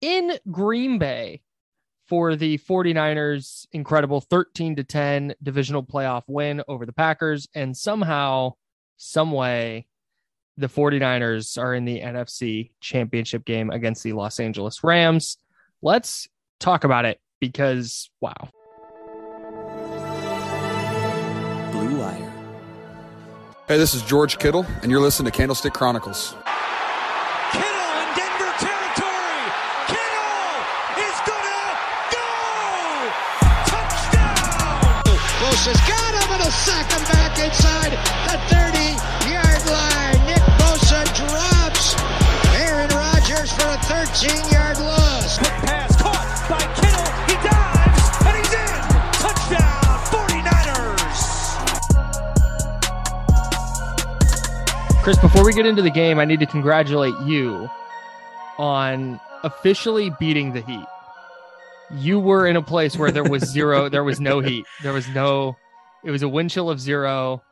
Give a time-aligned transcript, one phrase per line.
[0.00, 1.42] in Green Bay
[2.06, 8.52] for the 49ers incredible 13 to 10 divisional playoff win over the Packers and somehow
[8.96, 9.86] some way
[10.56, 15.38] the 49ers are in the NFC championship game against the Los Angeles Rams.
[15.82, 16.28] Let's
[16.60, 18.50] talk about it because wow.
[21.72, 22.32] Blue Wire.
[23.66, 26.36] Hey, this is George Kittle, and you're listening to Candlestick Chronicles.
[35.54, 37.92] Bosa's got him and a sack him back inside
[38.26, 40.26] the 30-yard line.
[40.26, 41.94] Nick Bosa drops
[42.56, 45.38] Aaron Rodgers for a 13-yard loss.
[45.38, 47.06] Quick pass caught by Kittle.
[47.30, 48.82] He dives and he's in.
[49.22, 51.22] Touchdown 49ers.
[55.04, 57.70] Chris, before we get into the game, I need to congratulate you
[58.58, 60.84] on officially beating the Heat.
[61.92, 64.64] You were in a place where there was zero, there was no heat.
[64.82, 65.56] There was no,
[66.04, 67.42] it was a wind chill of zero.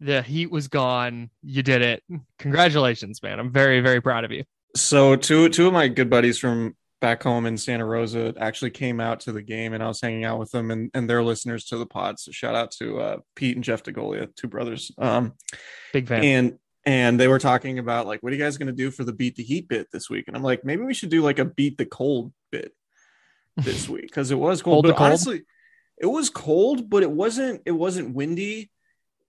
[0.00, 1.30] The heat was gone.
[1.42, 2.02] You did it.
[2.38, 3.38] Congratulations, man.
[3.38, 4.44] I'm very, very proud of you.
[4.76, 9.00] So two two of my good buddies from back home in Santa Rosa actually came
[9.00, 11.64] out to the game and I was hanging out with them and, and they're listeners
[11.66, 12.20] to the pod.
[12.20, 14.92] So shout out to uh, Pete and Jeff DeGolia, two brothers.
[14.98, 15.34] Um,
[15.92, 16.24] Big fan.
[16.24, 19.12] and and they were talking about like what are you guys gonna do for the
[19.12, 20.26] beat the heat bit this week?
[20.28, 22.72] And I'm like, maybe we should do like a beat the cold bit
[23.64, 24.74] this week because it was cold.
[24.76, 25.06] Cold but cold?
[25.08, 25.42] honestly,
[25.98, 28.70] it was cold, but it wasn't it wasn't windy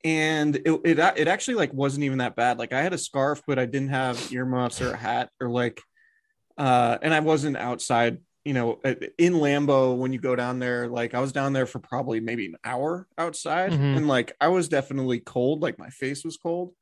[0.03, 3.43] and it, it it actually like wasn't even that bad like i had a scarf
[3.45, 5.79] but i didn't have earmuffs or a hat or like
[6.57, 8.79] uh and i wasn't outside you know
[9.19, 12.47] in Lambeau when you go down there like i was down there for probably maybe
[12.47, 13.97] an hour outside Mhm.
[13.97, 16.73] and like i was definitely cold like my face was cold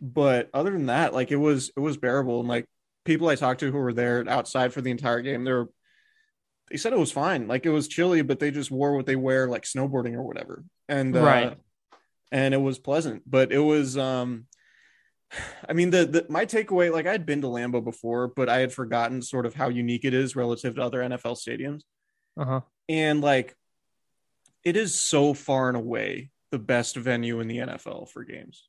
[0.00, 2.66] but other than that like it was it was bearable and like
[3.04, 5.68] people i talked to who were there outside for the entire game they were
[6.72, 7.46] they said it was fine.
[7.46, 10.64] Like it was chilly but they just wore what they wear like snowboarding or whatever.
[10.88, 11.58] And uh, Right.
[12.32, 14.46] and it was pleasant but it was um
[15.68, 18.72] i mean the, the my takeaway like i'd been to lambeau before but i had
[18.72, 21.82] forgotten sort of how unique it is relative to other nfl stadiums.
[22.38, 22.60] Uh-huh.
[22.88, 23.54] and like
[24.64, 28.66] it is so far and away the best venue in the nfl for games.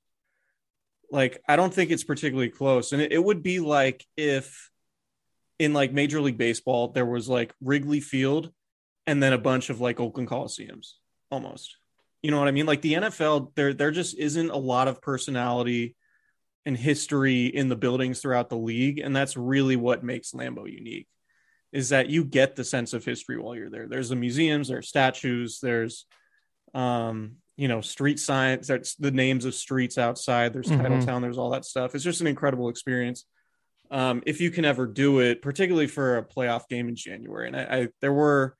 [1.09, 2.91] Like i don't think it's particularly close.
[2.91, 4.69] And it, it would be like if
[5.59, 8.51] in like major league baseball there was like wrigley field
[9.05, 10.93] and then a bunch of like oakland coliseums
[11.31, 11.77] almost.
[12.21, 12.65] You know what i mean?
[12.65, 15.95] Like the nfl there there just isn't a lot of personality
[16.65, 21.07] and history in the buildings throughout the league and that's really what makes Lambeau unique
[21.73, 23.87] is that you get the sense of history while you're there.
[23.87, 26.05] There's the museums there's statues there's
[26.73, 30.81] um you know street signs that's the names of streets outside there's Mhm.
[30.81, 31.94] titletown there's all that stuff.
[31.94, 33.25] It's just an incredible experience
[33.94, 37.56] um if you can ever do it particularly for a playoff game in january and
[37.56, 38.57] i, I there were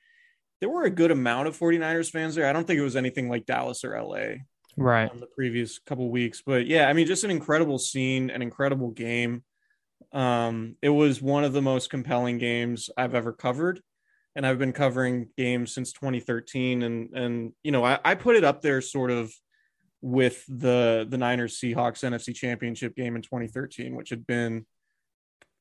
[0.62, 3.28] there were a good amount of 49ers fans there i don't think it was anything
[3.28, 4.36] like dallas or la
[4.78, 5.10] Right.
[5.12, 6.42] um, the previous couple weeks.
[6.46, 9.44] But yeah, I mean, just an incredible scene, an incredible game.
[10.12, 13.82] Um, it was one of the most compelling games I've ever covered,
[14.36, 16.84] and I've been covering games since 2013.
[16.84, 19.32] And and you know, I, I put it up there sort of
[20.02, 24.66] with the the Niners Seahawks NFC Championship game in 2013, which had been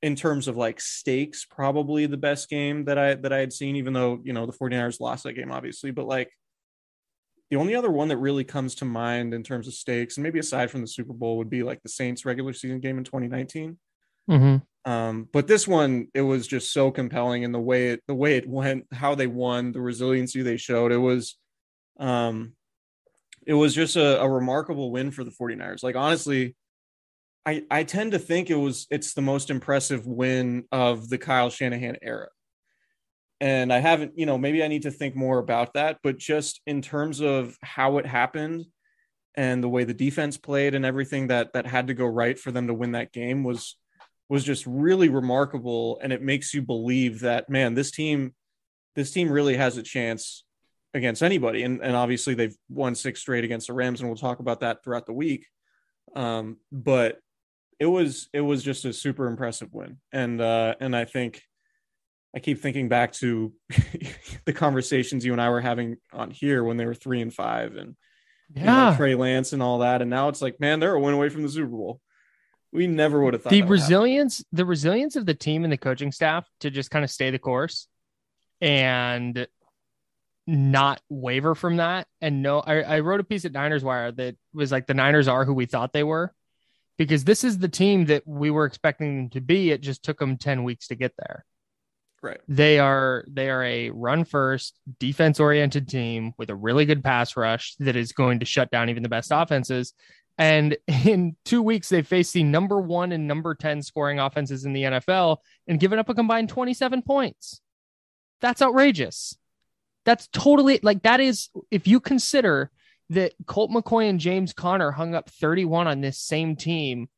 [0.02, 3.76] in terms of like stakes probably the best game that I that I had seen
[3.76, 6.30] even though you know the 49ers lost that game obviously but like
[7.52, 10.38] the only other one that really comes to mind in terms of stakes, and maybe
[10.38, 13.76] aside from the Super Bowl, would be like the Saints regular season game in 2019.
[14.30, 14.90] Mm-hmm.
[14.90, 18.38] Um, but this one, it was just so compelling in the way it the way
[18.38, 20.92] it went, how they won, the resiliency they showed.
[20.92, 21.36] It was
[22.00, 22.54] um
[23.46, 25.82] it was just a, a remarkable win for the 49ers.
[25.82, 26.56] Like honestly,
[27.44, 31.50] I I tend to think it was it's the most impressive win of the Kyle
[31.50, 32.28] Shanahan era.
[33.40, 36.60] And I haven't, you know, maybe I need to think more about that, but just
[36.64, 38.66] in terms of how it happened
[39.34, 42.52] and the way the defense played and everything that that had to go right for
[42.52, 43.76] them to win that game was
[44.28, 45.98] was just really remarkable.
[46.02, 48.34] And it makes you believe that man this team
[48.94, 50.44] this team really has a chance
[50.94, 51.62] against anybody.
[51.62, 54.84] And, and obviously they've won six straight against the rams and we'll talk about that
[54.84, 55.46] throughout the week.
[56.14, 57.18] Um, but
[57.80, 59.98] it was it was just a super impressive win.
[60.12, 61.42] And uh and i think
[62.34, 63.52] i keep thinking back to
[64.46, 67.76] the conversations you and i were having on here when they were three and five
[67.76, 67.96] and
[68.54, 68.96] you know, Yeah.
[68.96, 70.02] trey lance and all that.
[70.02, 72.00] And now it's like man they're a win away from the super bowl.
[72.72, 73.92] We never would have thought the that would happen.
[73.94, 77.30] resilience the resilience of the team and the coaching staff to just kind of stay
[77.30, 77.86] the course
[78.60, 79.46] and
[80.46, 82.06] not waver from that.
[82.20, 85.28] And no I, I wrote a piece at niners wire that was like the niners
[85.28, 86.34] are who we thought they were
[86.98, 89.70] because this is the team that we were expecting them to be.
[89.70, 91.44] It just took them 10 weeks to get there.
[92.22, 92.40] Right.
[92.46, 97.36] They are they are a run first defense oriented team with a really good pass
[97.36, 99.92] rush that is going to shut down even the best offenses.
[100.38, 104.72] And in two weeks they faced the number one and number 10 scoring offenses in
[104.72, 107.60] the nfl and given up a combined 27 points.
[108.40, 109.36] That's outrageous.
[110.04, 112.70] That's totally like that is if you consider
[113.10, 117.08] that colt mccoy and james conner hung up 31 on this same team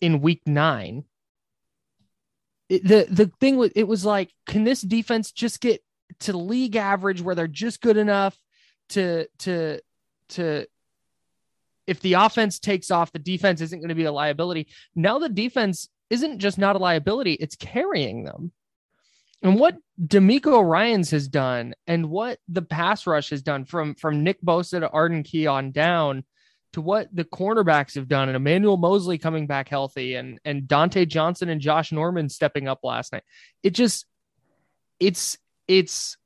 [0.00, 1.04] in week nine.
[2.68, 5.82] It, the the thing was it was like can this defense just get
[6.20, 8.38] to league average where they're just good enough
[8.90, 9.80] to to
[10.30, 10.66] to
[11.86, 14.68] if the offense takes off the defense isn't going to be a liability.
[14.94, 18.52] Now the defense isn't just not a liability it's carrying them
[19.44, 24.24] and what DeMeco Ryans has done and what the pass rush has done from from
[24.24, 26.24] Nick Bosa to Arden Key on down
[26.72, 31.06] to what the cornerbacks have done and Emmanuel Moseley coming back healthy and and Dontae
[31.06, 33.22] Johnson and Josh Norman stepping up last night.
[33.62, 34.06] It just
[34.98, 35.36] it's
[35.68, 36.16] it's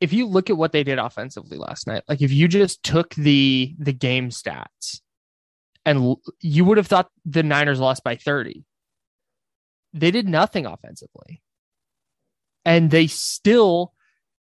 [0.00, 3.14] if you look at what they did offensively last night, like if you just took
[3.14, 5.02] the the game stats
[5.84, 8.64] and you would have thought the Niners lost by 30.
[9.96, 11.42] They did nothing offensively.
[12.64, 13.94] And they still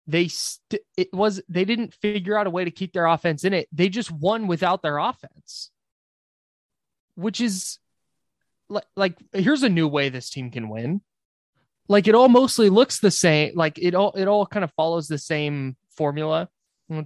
[0.08, 3.54] they st- it was they didn't figure out a way to keep their offense in
[3.54, 3.68] it.
[3.72, 5.72] They just won without their offense.
[7.16, 7.80] Which is
[8.70, 11.02] like like here's a new way this team can win.
[11.88, 13.54] Like it all mostly looks the same.
[13.56, 16.50] Like it all it all kind of follows the same formula.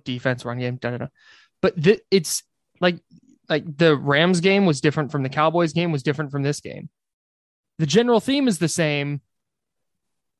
[0.03, 1.07] Defense, run game, da da da.
[1.61, 2.43] But th- it's
[2.79, 2.99] like
[3.49, 6.89] like the Rams game was different from the Cowboys game was different from this game.
[7.79, 9.21] The general theme is the same,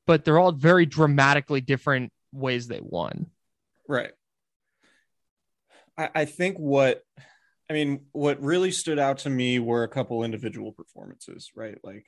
[0.05, 3.27] but they're all very dramatically different ways they won.
[3.87, 4.11] Right.
[5.97, 7.03] I, I think what
[7.69, 11.77] I mean, what really stood out to me were a couple individual performances, right?
[11.83, 12.05] Like,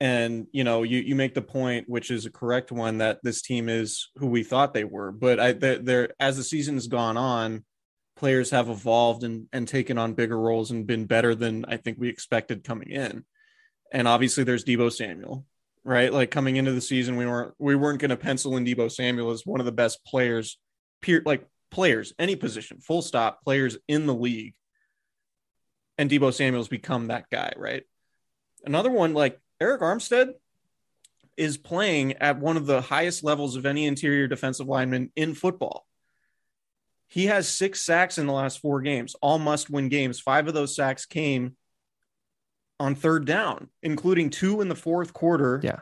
[0.00, 3.42] and you know, you you make the point, which is a correct one, that this
[3.42, 5.12] team is who we thought they were.
[5.12, 7.64] But I they're, they're as the season has gone on,
[8.16, 11.98] players have evolved and and taken on bigger roles and been better than I think
[11.98, 13.24] we expected coming in.
[13.92, 15.46] And obviously, there's Debo Samuel,
[15.84, 16.12] right?
[16.12, 19.30] Like coming into the season, we weren't we weren't going to pencil in Debo Samuel
[19.30, 20.58] as one of the best players,
[21.00, 24.54] peer like players, any position, full stop, players in the league.
[25.96, 27.84] And Debo Samuel's become that guy, right?
[28.64, 30.34] Another one like Arik Armstead
[31.36, 35.86] is playing at one of the highest levels of any interior defensive lineman in football.
[37.06, 40.20] He has six sacks in the last four games, all must win games.
[40.20, 41.56] Five of those sacks came
[42.80, 45.60] on third down, including two in the fourth quarter.
[45.62, 45.80] Yeah.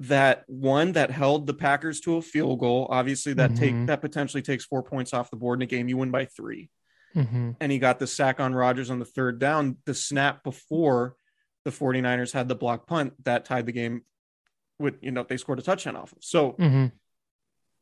[0.00, 2.86] That one that held the Packers to a field goal.
[2.90, 3.58] Obviously, that Mhm.
[3.58, 5.88] take that potentially takes four points off the board in a game.
[5.88, 6.68] You win by three.
[7.14, 7.52] Mm-hmm.
[7.60, 11.16] And he got the sack on Rodgers on the third down, the snap before
[11.64, 14.02] the 49ers had the block punt that tied the game
[14.78, 16.18] with, you know, they scored a touchdown off of.
[16.22, 16.86] So Mm-hmm.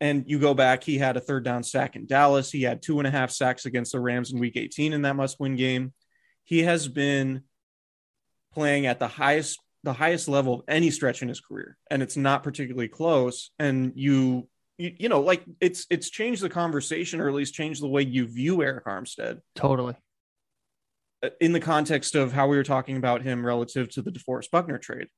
[0.00, 2.53] and you go back, he had a third down sack in Dallas.
[2.53, 5.17] He had two and a half sacks against the Rams in week 18 in that
[5.17, 5.93] must win game.
[6.45, 7.43] He has been
[8.55, 11.77] playing at the highest the highest level of any stretch in his career.
[11.91, 13.51] And it's not particularly close.
[13.59, 17.83] And you you, you know like it's it's changed the conversation or at least changed
[17.83, 19.41] the way you view Arik Armstead.
[19.55, 19.97] Totally.
[21.41, 24.79] in the context of how we were talking about him relative to the DeForest Buckner
[24.79, 25.09] trade.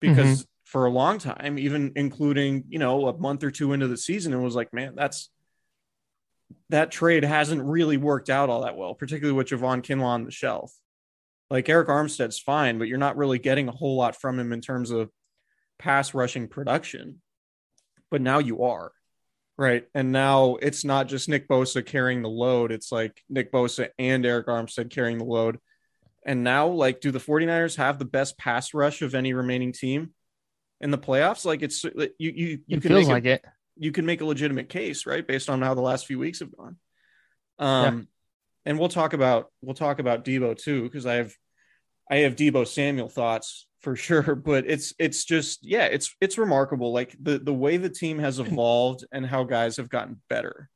[0.00, 0.50] Because mm-hmm.
[0.64, 4.32] for a long time even including you know a month or two into the season
[4.32, 5.30] it was like man that's
[6.70, 10.30] that trade hasn't really worked out all that well, particularly with Javon Kinlaw on the
[10.30, 10.72] shelf.
[11.50, 14.60] Like Arik Armstead's fine, but you're not really getting a whole lot from him in
[14.60, 15.10] terms of
[15.78, 17.22] pass rushing production.
[18.10, 18.92] But now you are.
[19.56, 19.86] Right.
[19.94, 22.70] And now it's not just Nick Bosa carrying the load.
[22.70, 25.58] It's like Nick Bosa and Arik Armstead carrying the load.
[26.24, 30.10] And now, like, do the 49ers have the best pass rush of any remaining team
[30.80, 31.44] in the playoffs?
[31.44, 32.30] Like, it's you, you,
[32.66, 33.44] you It can feels make like it.
[33.76, 35.26] you can make a legitimate case, right?
[35.26, 36.76] Based on how the last few weeks have gone.
[37.58, 38.08] Um,
[38.64, 41.32] and we'll talk about, we'll talk about Debo too, because I have,
[42.10, 46.92] I have Debo Samuel thoughts for sure, but it's, it's just, yeah, it's, it's remarkable.
[46.92, 50.68] Like the, the way the team has evolved and how guys have gotten better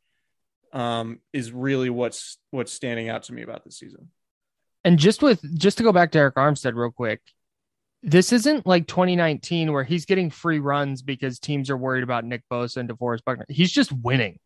[0.72, 4.08] um, is really what's, what's standing out to me about this season.
[4.84, 7.20] And just with just to go back to Arik Armstead real quick,
[8.02, 12.42] this isn't like 2019 where he's getting free runs because teams are worried about Nick
[12.50, 13.46] Bosa and DeForest Buckner.
[13.48, 14.40] He's just winning.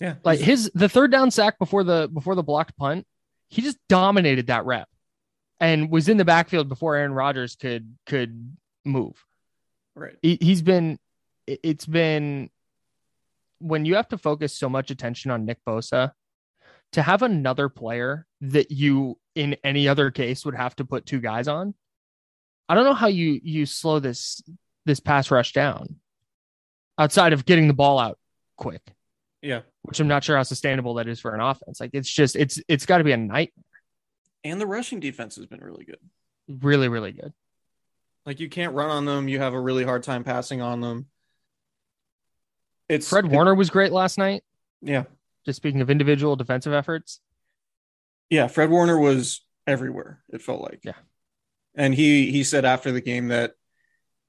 [0.00, 0.14] Yeah.
[0.24, 3.06] Like his the third down sack before the before the blocked punt,
[3.48, 4.88] he just dominated that rep
[5.60, 9.24] and was in the backfield before Aaron Rodgers could could move.
[9.96, 10.14] right.
[10.22, 10.98] He, he's been
[11.46, 12.50] it- it's been
[13.58, 16.12] when you have to focus so much attention on Nick Bosa
[16.92, 21.20] to have another player that you in any other case would have to put two
[21.20, 21.74] guys on.
[22.68, 24.40] I don't know how you you slow this
[24.86, 25.96] this pass rush down
[26.98, 28.18] outside of getting the ball out
[28.56, 28.82] quick,
[29.42, 29.60] Yeah.
[29.88, 31.80] Which I'm not sure how sustainable that is for an offense.
[31.80, 33.64] Like it's just it's it's got to be a nightmare.
[34.44, 35.98] And the rushing defense has been really good.
[36.48, 37.32] really really good.
[38.26, 39.28] Like you can't run on them.
[39.28, 41.06] You have a really hard time passing on them.
[42.88, 44.42] It's Fred it- Warner was great last night.
[44.82, 45.04] yeah.
[45.46, 47.20] Just speaking of individual defensive efforts,
[48.28, 50.22] Yeah, Fred Warner was everywhere.
[50.30, 50.80] It felt like.
[50.84, 50.92] Yeah.
[51.74, 53.52] And he he said after the game that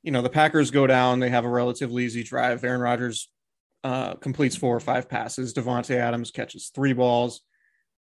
[0.02, 2.64] you know the Packers go down, they have a relatively easy drive.
[2.64, 3.30] Aaron Rodgers
[3.84, 5.54] uh, completes four or five passes.
[5.54, 7.42] Davante Adams catches three balls,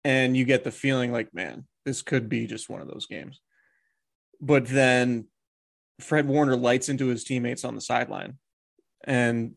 [0.04, 3.40] and you get the feeling like, man, this could be just one of those games.
[4.40, 5.26] But then
[6.00, 8.38] Fred Warner lights into his teammates on the sideline,
[9.04, 9.54] and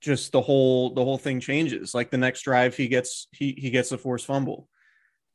[0.00, 1.94] just the whole the whole thing changes.
[1.94, 4.68] Like the next drive, he gets he he gets a forced fumble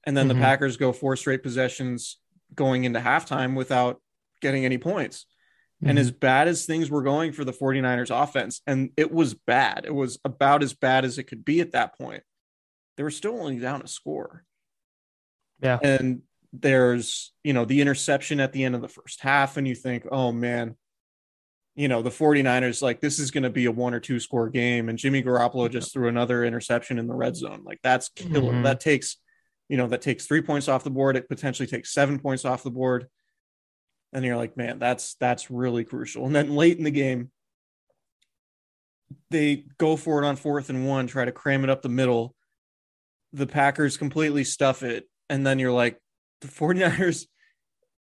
[0.06, 0.30] and then Mhm.
[0.30, 2.18] the Packers go four straight possessions
[2.54, 4.00] going into halftime without
[4.42, 5.26] getting any points.
[5.82, 9.86] And as bad as things were going for the 49ers offense, and it was bad,
[9.86, 12.24] it was about as bad as it could be at that point,
[12.98, 14.44] they were still only down a score.
[15.62, 15.80] Yeah.
[15.82, 19.76] And there's, you know, the interception at the end of the first half, and you
[19.76, 20.76] think, oh man,
[21.76, 24.50] you know, the 49ers, like this is going to be a one or two score
[24.50, 24.90] game.
[24.90, 27.62] And Jimmy Garoppolo just threw another interception in the red zone.
[27.64, 28.52] Like that's killer.
[28.52, 28.64] Mhm.
[28.64, 29.16] That takes,
[29.70, 31.16] you know, that takes three points off the board.
[31.16, 33.08] It potentially takes seven points off the board.
[34.14, 36.26] And you're like, man, that's that's really crucial.
[36.26, 37.32] And then late in the game,
[39.30, 42.36] they go for it on fourth and one, try to cram it up the middle.
[43.34, 45.08] The Packers completely stuff it.
[45.30, 46.00] And then you're like,
[46.42, 47.28] the 49ers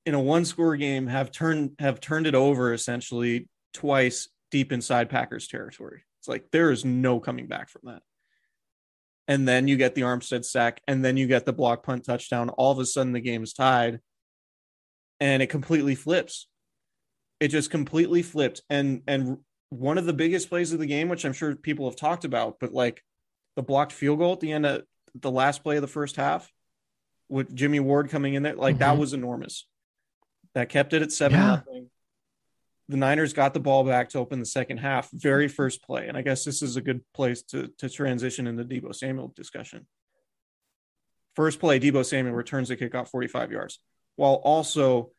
[0.06, 5.10] in a one score game have turned have turned it over essentially twice deep inside
[5.10, 6.04] Packers territory.
[6.20, 8.02] It's like there is no coming back from that.
[9.28, 12.48] And then you get the Armstead sack, and then you get the block punt touchdown.
[12.50, 14.00] All of a sudden, the game is tied,
[15.20, 16.48] and it completely flips.
[17.40, 18.62] It just completely flipped.
[18.70, 19.38] And and
[19.70, 22.58] one of the biggest plays of the game, which I'm sure people have talked about,
[22.60, 23.04] but like
[23.56, 24.84] the blocked field goal at the end of
[25.16, 26.52] the last play of the first half,
[27.30, 29.00] with Jimmy Ward coming in there, like that Mhm.
[29.00, 29.68] was enormous.
[30.54, 31.48] That kept it at seven Yeah.
[31.48, 31.90] nothing.
[32.90, 36.08] The Niners got the ball back to open the second half, very first play.
[36.08, 39.88] And I guess this is a good place to, to transition into Debo Samuel discussion.
[41.36, 43.80] First play, Debo Samuel returns the kickoff 45 yards
[44.18, 45.12] while also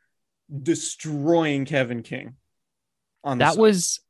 [0.63, 2.35] destroying Kevin King.
[3.25, 3.61] On that side.
[3.61, 4.01] was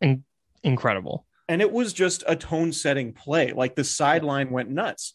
[0.00, 0.24] in-
[0.62, 1.26] incredible.
[1.48, 3.52] and it was just a tone setting play.
[3.52, 5.14] Like the sideline went nuts.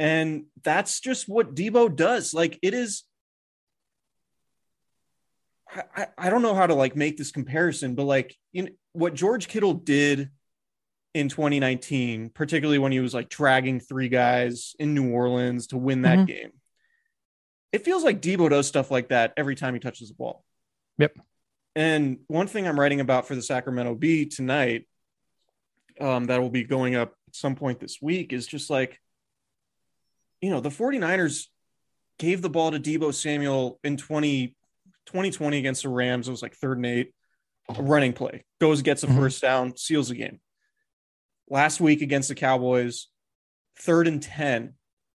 [0.00, 2.34] And that's just what Debo does.
[2.34, 3.04] Like it is.
[5.96, 9.14] I, I- don't know how to like make this comparison, but like you know, what
[9.14, 10.30] George Kittle did
[11.14, 16.02] in 2019, particularly when he was like dragging three guys in New Orleans to win
[16.02, 16.26] that Mhm.
[16.26, 16.52] game.
[17.74, 20.44] It feels like Debo does stuff like that every time he touches the ball.
[20.98, 21.18] Yep.
[21.74, 24.86] And one thing I'm writing about for the Sacramento Bee tonight
[26.00, 29.00] um, that will be going up at some point this week is just like,
[30.40, 31.48] you know, the 49ers
[32.20, 34.54] gave the ball to Debo Samuel in 20,
[35.06, 36.28] 2020 against the Rams.
[36.28, 37.12] It was like third and eight,
[37.68, 39.16] a running play, goes, gets a Mhm.
[39.16, 40.38] first down, seals the game.
[41.50, 43.08] Last week against the Cowboys,
[43.80, 44.74] third and 10,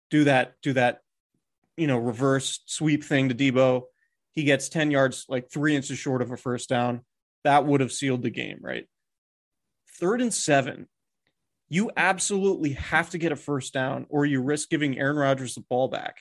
[0.10, 1.02] do that, do that,
[1.77, 3.84] you know, reverse sweep thing to Debo.
[4.32, 7.01] He gets 10 yards, like three inches short of a first down.
[7.44, 8.88] That would have sealed the game, right?
[9.96, 10.88] third and seven,
[11.67, 15.62] You absolutely have to get a first down, or you risk giving Aaron Rodgers the
[15.62, 16.17] ball back.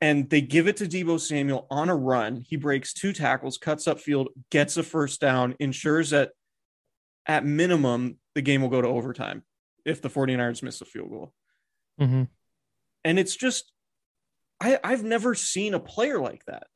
[0.00, 2.44] And they give it to Debo Samuel on a run.
[2.48, 6.32] He breaks two tackles, cuts upfield, gets a first down, ensures that
[7.24, 9.44] at minimum the game will go to overtime
[9.84, 11.32] if the 49ers miss a field goal.
[12.00, 12.24] Mm-hmm.
[13.04, 13.72] And it's just,
[14.60, 16.66] I, I've never seen a player like that.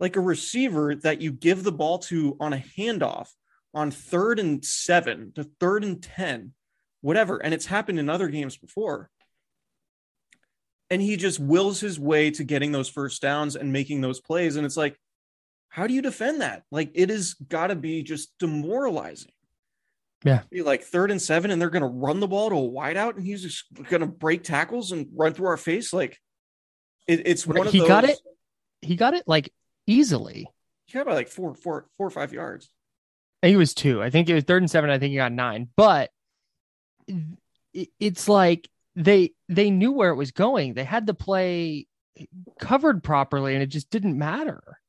[0.00, 3.28] Like a receiver that you give the ball to on a handoff
[3.74, 6.52] on third and seven to third and 10,
[7.00, 7.38] whatever.
[7.38, 9.10] And it's happened in other games before.
[10.90, 14.56] And he just wills his way to getting those first downs and making those plays.
[14.56, 14.96] And it's like,
[15.68, 16.62] how do you defend that?
[16.70, 19.32] Like, it has got to be just demoralizing.
[20.24, 20.42] Yeah.
[20.50, 23.16] Be like third and seven, and they're going to run the ball to a wideout,
[23.16, 25.92] and he's just going to break tackles and run through our face.
[25.92, 26.18] Like,
[27.06, 27.88] it, it's one of he those.
[27.88, 28.18] got it.
[28.82, 29.52] He got it like
[29.86, 30.48] easily.
[30.86, 32.70] He got about like four, four, four or five yards.
[33.42, 34.02] It was two.
[34.02, 34.90] I think it was third and seven.
[34.90, 35.68] I think he got nine.
[35.76, 36.10] But
[37.72, 40.74] it- it's like they they knew where it was going.
[40.74, 41.86] They had the play
[42.58, 44.80] covered properly, and it just didn't matter.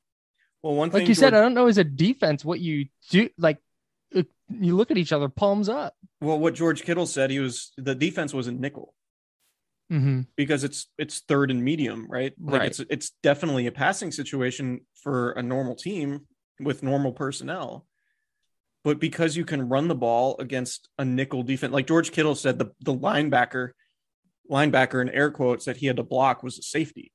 [0.63, 3.29] Well, one thing Like you said, I don't know as a defense what you do.
[3.38, 3.59] Like
[4.50, 5.94] you look at each other, palms up.
[6.22, 8.94] well, what George Kittle said, he was the defense was a nickel
[9.91, 10.22] Mm-hmm.
[10.36, 12.34] because it's it's third and medium, right?
[12.39, 12.68] Like Right.
[12.70, 16.27] it's it's definitely a passing situation for a normal team
[16.60, 17.88] with normal personnel.
[18.84, 22.60] But because you can run the ball against a nickel defense, like George Kittle said,
[22.60, 23.72] the the linebacker,
[24.50, 27.12] linebacker in air quotes that he had to block was a safety.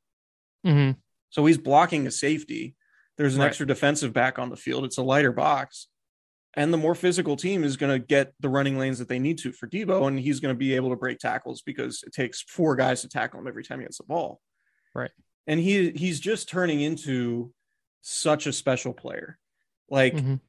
[0.66, 0.98] Mm-hmm.
[1.30, 2.74] So he's blocking a safety.
[3.18, 3.46] There's an Right.
[3.48, 4.84] extra defensive back on the field.
[4.84, 5.86] It's a lighter box.
[6.56, 9.38] And the more physical team is going to get the running lanes that they need
[9.38, 12.42] to for Debo, and he's going to be able to break tackles because it takes
[12.42, 14.40] four guys to tackle him every time he gets the ball.
[14.94, 15.10] Right.
[15.46, 17.52] And he he's just turning into
[18.02, 19.38] such a special player.
[19.90, 20.40] Like Mhm.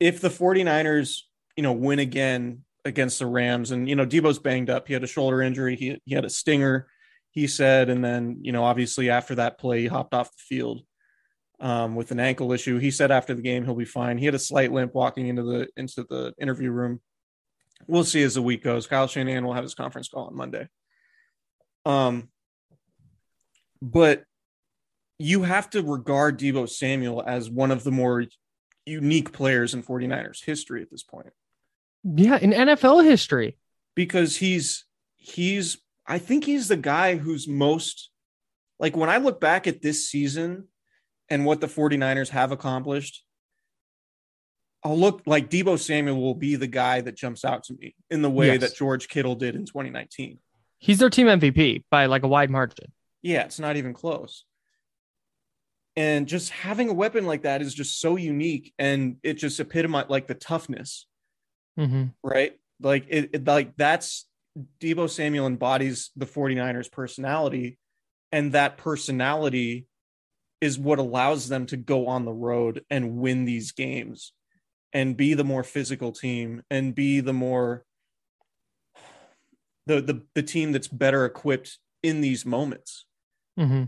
[0.00, 1.22] if the 49ers,
[1.56, 4.86] you know, win again against the Rams, and you know, Debo's banged up.
[4.88, 6.88] He had a shoulder injury, he he had a stinger,
[7.30, 10.82] he said, and then you know, obviously after that play, he hopped off the field
[11.62, 12.78] um, with an ankle issue.
[12.78, 14.18] He said after the game he'll be fine.
[14.18, 17.00] He had a slight limp walking into the into the interview room.
[17.86, 18.86] We'll see as the week goes.
[18.86, 20.68] Kyle Shanahan will have his conference call on Monday.
[21.86, 22.28] Um,
[23.80, 24.24] but
[25.18, 28.24] you have to regard Debo Samuel as one of the more
[28.86, 31.28] unique players in 49ers history at this point
[32.04, 33.56] Yeah, in NFL history.
[33.94, 34.84] because he's
[35.16, 38.10] he's I think he's the guy who's most
[38.80, 40.66] like when I look back at this season
[41.32, 43.24] and what the 49ers have accomplished
[44.84, 48.20] I'll look like Debo Samuel will be the guy that jumps out to me in
[48.20, 48.60] the way Yes.
[48.62, 50.38] that George Kittle did in 2019.
[50.80, 52.90] He's their team MVP by like a wide margin.
[53.22, 54.44] Yeah, it's not even close.
[55.94, 60.10] And just having a weapon like that is just so unique and it just epitomizes
[60.10, 61.06] like the toughness
[61.78, 62.06] Mm-hmm.
[62.24, 62.58] right?
[62.80, 64.26] Like it, it like that's
[64.80, 67.78] Debo Samuel embodies the 49ers personality
[68.32, 69.86] and that personality
[70.62, 74.32] is what allows them to go on the road and win these games
[74.92, 77.84] and be the more physical team and be the more
[79.86, 83.06] the the, the team that's better equipped in these moments.
[83.58, 83.84] Mm-hmm.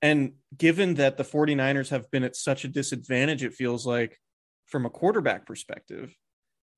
[0.00, 4.18] And given that the 49ers have been at such a disadvantage, it feels like
[4.66, 6.16] from a quarterback perspective,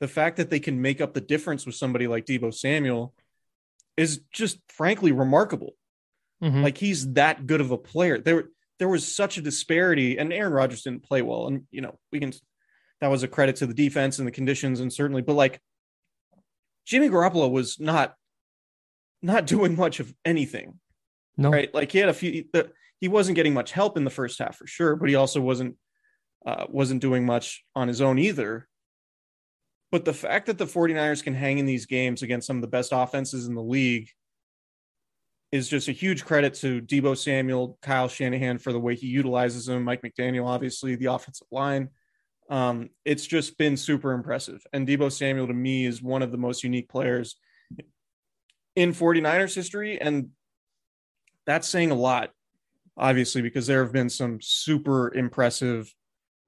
[0.01, 3.15] the fact that they can make up the difference with somebody like Debo Samuel
[3.97, 5.75] is just frankly remarkable.
[6.43, 6.63] Mm-hmm.
[6.63, 8.19] Like he's that good of a player.
[8.19, 11.47] There, there was such a disparity, and Aaron Rodgers didn't play well.
[11.49, 12.33] And you know, we can
[13.01, 15.61] that was a credit to the defense and the conditions, and certainly, but like
[16.87, 18.15] Jimmy Garoppolo was not
[19.23, 20.79] not doing much of anything
[21.39, 21.51] no.
[21.51, 21.73] right?
[21.73, 22.45] Like he had a few.
[22.53, 25.41] The, he wasn't getting much help in the first half for sure, but he also
[25.41, 25.77] wasn't
[26.45, 28.69] uh, wasn't doing much on his own either.
[29.91, 32.69] But the fact that the 49ers can hang in these games against some of the
[32.69, 34.11] best offenses in the league
[35.51, 39.67] is just a huge credit to Debo Samuel, Kyle Shanahan for the way he utilizes
[39.67, 41.89] them, Mike McDaniel, obviously, the offensive line.
[42.51, 44.63] Um, it's just been super impressive.
[44.73, 47.37] And Debo Samuel, to me, is one of the most unique players
[48.77, 50.01] in 49ers history.
[50.01, 50.31] And
[51.47, 52.31] that's saying a lot,
[52.97, 55.95] obviously, because there have been some super impressive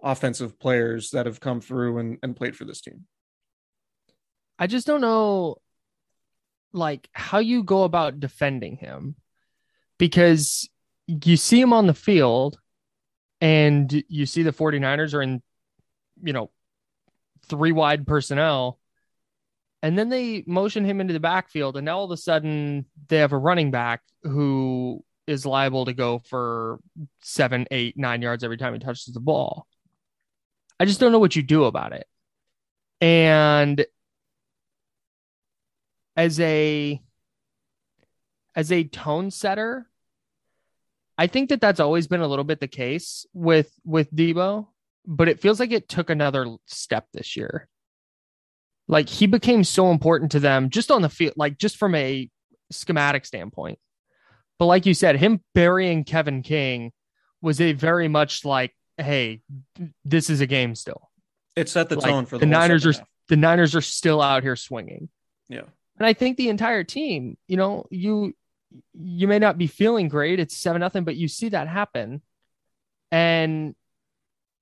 [0.03, 3.07] offensive players that have come through and, and played for this team.
[4.59, 5.57] I just don't know
[6.73, 9.17] like how you go about defending him
[9.99, 10.69] because
[11.07, 12.59] you see him on the field
[13.41, 15.43] and you see the 49ers are in
[16.23, 16.51] you know
[17.47, 18.79] three wide personnel
[19.83, 23.17] and then they motion him into the backfield and now all of a sudden they
[23.17, 26.81] have a running back who is liable to go for
[27.23, 29.67] seven eight nine yards every time he touches the ball.
[30.79, 32.07] I just don't know what you do about it.
[33.01, 33.85] And
[36.21, 37.01] as a
[38.55, 39.89] as a tone setter,
[41.17, 44.67] I think that that's always been a little bit the case with with Debo,
[45.07, 47.69] but it feels like it took another step this year.
[48.87, 52.29] Like he became so important to them just on the field, like just from a
[52.71, 53.79] schematic standpoint.
[54.59, 56.93] But like you said, him burying Kevin King
[57.41, 59.41] was a very much like, hey,
[60.05, 61.09] this is a game still.
[61.57, 63.07] It set the Like, tone for the the, Niners are half.
[63.29, 65.09] the Niners are still out here swinging.
[65.49, 65.63] Yeah.
[66.01, 68.35] And I think the entire team, you know, you
[68.95, 70.41] you may not be feeling great.
[70.41, 72.23] It's seven nothing, but you see that happen.
[73.13, 73.75] And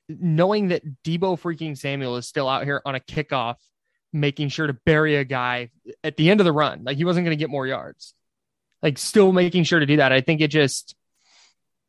[0.09, 3.57] knowing that Debo freaking Samuel is still out here on a kickoff,
[4.13, 5.71] making sure to bury a guy
[6.03, 8.15] at the end of the run, like he wasn't going to get more yards,
[8.83, 10.11] like still making sure to do that.
[10.13, 10.97] I think it just,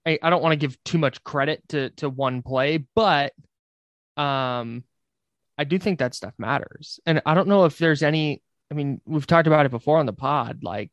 [0.05, 3.33] I, I don't want to give too much credit to to one play, but
[4.15, 4.83] um,
[5.57, 6.99] I do think that stuff matters.
[7.05, 8.43] And I don't know if there's any.
[8.71, 10.60] I mean, we've talked about it before on the pod.
[10.63, 10.91] Like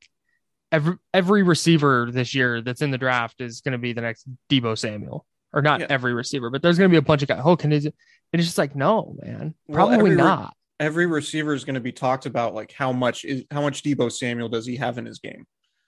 [0.72, 4.26] every every receiver this year that's in the draft is going to be the next
[4.50, 5.86] Debo Samuel, or not Yeah.
[5.90, 7.42] every receiver, but there's going to be a bunch of guys.
[7.44, 7.84] Oh, can it?
[7.84, 7.94] And
[8.40, 10.54] it's just like, no, man, Well, probably every not.
[10.78, 14.10] Every receiver is going to be talked about, like how much is how much Debo
[14.12, 15.46] Samuel does he have in his game?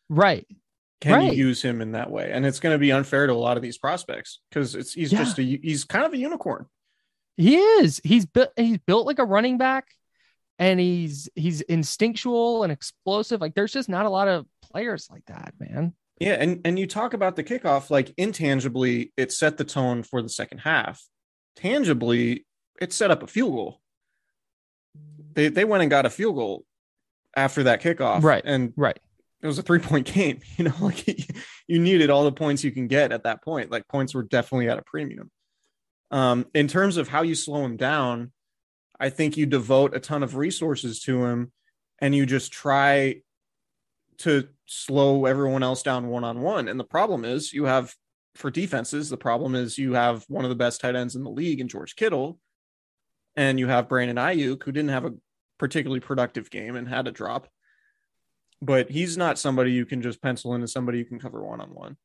[0.08, 0.46] right.
[1.00, 1.32] Can Right.
[1.32, 2.32] you use him in that way?
[2.32, 5.12] And it's going to be unfair to a lot of these prospects because it's he's
[5.12, 5.20] Yeah.
[5.20, 6.66] just a he's kind of a unicorn.
[7.36, 8.00] He is.
[8.02, 8.48] He's built.
[8.56, 9.86] He's built like a running back,
[10.58, 13.40] and he's he's instinctual and explosive.
[13.40, 15.94] Like there's just not a lot of players like that, man.
[16.20, 20.20] Yeah, and and you talk about the kickoff like intangibly, it set the tone for
[20.20, 21.02] the second half.
[21.56, 22.44] Tangibly,
[22.80, 23.80] it set up a field goal.
[25.34, 26.64] They they went and got a field goal
[27.36, 28.42] after that kickoff, Right.
[28.44, 28.98] And Right.
[29.42, 30.40] it was a three point game.
[30.56, 31.06] You know, like
[31.68, 33.70] you needed all the points you can get at that point.
[33.70, 35.30] Like points were definitely at a premium.
[36.10, 38.32] Um, in terms of how you slow him down,
[39.00, 41.52] I think you devote a ton of resources to him
[42.00, 43.22] and you just try
[44.18, 46.68] to slow everyone else down one on one.
[46.68, 47.94] And the problem is you have
[48.34, 51.30] for defenses, the problem is you have one of the best tight ends in the
[51.30, 52.38] league in George Kittle,
[53.36, 55.14] and you have Brandon Aiyuk, who didn't have a
[55.58, 57.48] particularly productive game and had a drop.
[58.62, 61.60] But he's not somebody you can just pencil in as somebody you can cover one
[61.60, 61.96] on one.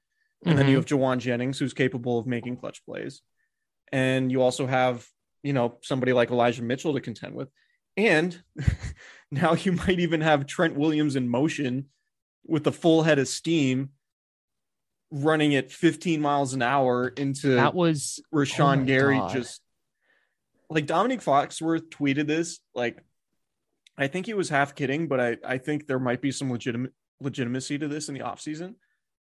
[0.45, 0.95] And then you mm-hmm.
[0.95, 3.21] have Jauan Jennings, who's capable of making clutch plays.
[3.91, 5.07] And you also have,
[5.43, 7.49] you know, somebody like Elijah Mitchell to contend with.
[7.95, 8.41] And
[9.31, 11.85] now you might even have Trent Williams in motion
[12.45, 13.89] with a full head of steam
[15.11, 19.31] running at 15 miles an hour into that was Rashan oh Gary God.
[19.31, 19.61] just
[20.71, 22.97] like Domonique Foxworth tweeted this like
[23.95, 26.93] I think he was half kidding but I I think there might be some legitimate
[27.19, 28.73] legitimacy to this in the offseason.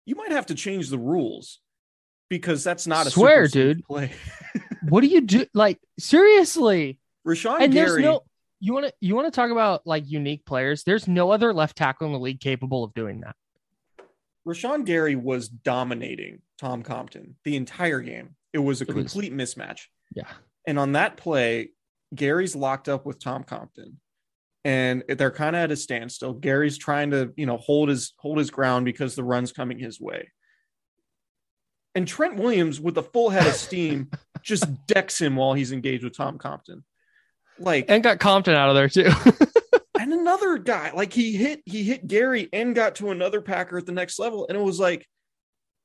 [0.06, 1.58] You might have to change the rules
[2.28, 3.84] because that's not a Swear, dude.
[3.84, 4.12] play.
[4.88, 5.46] what do you do?
[5.54, 8.22] Like seriously, Rashan and there's Gary no.
[8.60, 10.84] You want to you want to talk about like unique players?
[10.84, 13.36] There's no other left tackle in the league capable of doing that.
[14.46, 18.36] Rashan Gary was dominating Tom Compton the entire game.
[18.52, 19.86] It was a It was- complete mismatch.
[20.14, 20.30] Yeah.
[20.66, 21.70] And on that play,
[22.14, 24.00] Gary's locked up with Tom Compton.
[24.66, 26.32] And they're kind of at a standstill.
[26.32, 30.00] Gary's trying to, you know, hold his hold his ground because the run's coming his
[30.00, 30.30] way.
[31.94, 34.11] And Trent Williams with a full head of steam
[34.42, 36.85] just decks him while he's engaged with Tom Compton.
[37.59, 39.11] Like And got Compton out of there too.
[39.98, 43.87] and another guy like he hit he hit Gary and got to another Packer at
[43.87, 45.07] the next level and it was like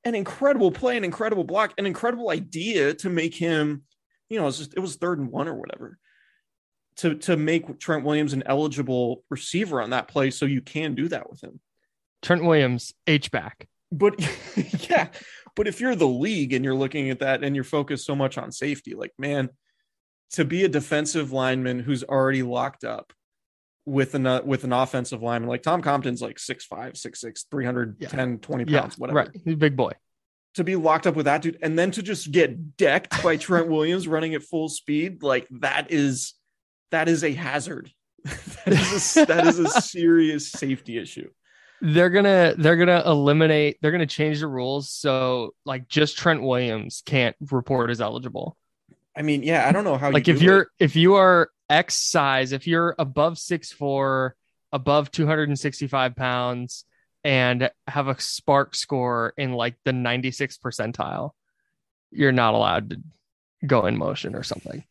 [0.03, 3.83] an incredible play an incredible block an incredible idea to make him
[4.29, 5.97] you know it's just it was third and one or whatever
[6.97, 11.07] to to make Trent Williams an eligible receiver on that play so you can do
[11.09, 11.59] that with him
[12.21, 13.67] Trent Williams, H back.
[13.91, 14.15] but
[14.89, 15.07] yeah
[15.55, 18.37] but if you're the league and you're looking at that and you're focused so much
[18.37, 19.49] on safety like man
[20.31, 23.13] to be a defensive lineman who's already locked up
[23.85, 28.65] with an uh, with an offensive lineman like Tom Compton's like 6'5 6'6 310 20
[28.65, 29.29] pounds Yeah, whatever right.
[29.43, 29.91] He's a big boy.
[30.55, 33.67] to be locked up with that dude and then to just get decked by Trent
[33.67, 36.33] Williams running at full speed like that is
[36.91, 37.91] that is a hazard
[38.25, 41.29] that is a, that is a serious safety issue
[41.81, 43.77] They're gonna they're gonna eliminate.
[43.81, 48.57] They're gonna change the rules so like just Trent Williams can't report as eligible.
[49.15, 50.67] I mean yeah I don't know how like you if you're it.
[50.79, 54.35] if you are X size, if you're above six four,
[54.71, 56.83] above two hundred and sixty five pounds,
[57.23, 61.31] and have a SPARQ score in like the ninety six percentile,
[62.11, 63.01] you're not allowed to
[63.65, 64.83] go in motion or something.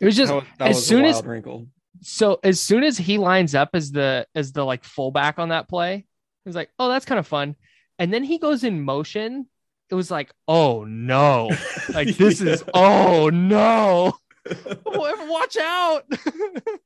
[0.00, 1.66] It was just that, was- that as was soon as wrinkle
[2.04, 5.68] so as soon as he lines up as the as the like fullback on that
[5.68, 6.06] play,
[6.44, 7.56] he's like, oh, that's kind of fun.
[7.98, 9.48] And then he goes in motion.
[9.90, 11.50] It was like, oh no,
[11.94, 14.12] like this is oh no,
[14.86, 16.04] watch out.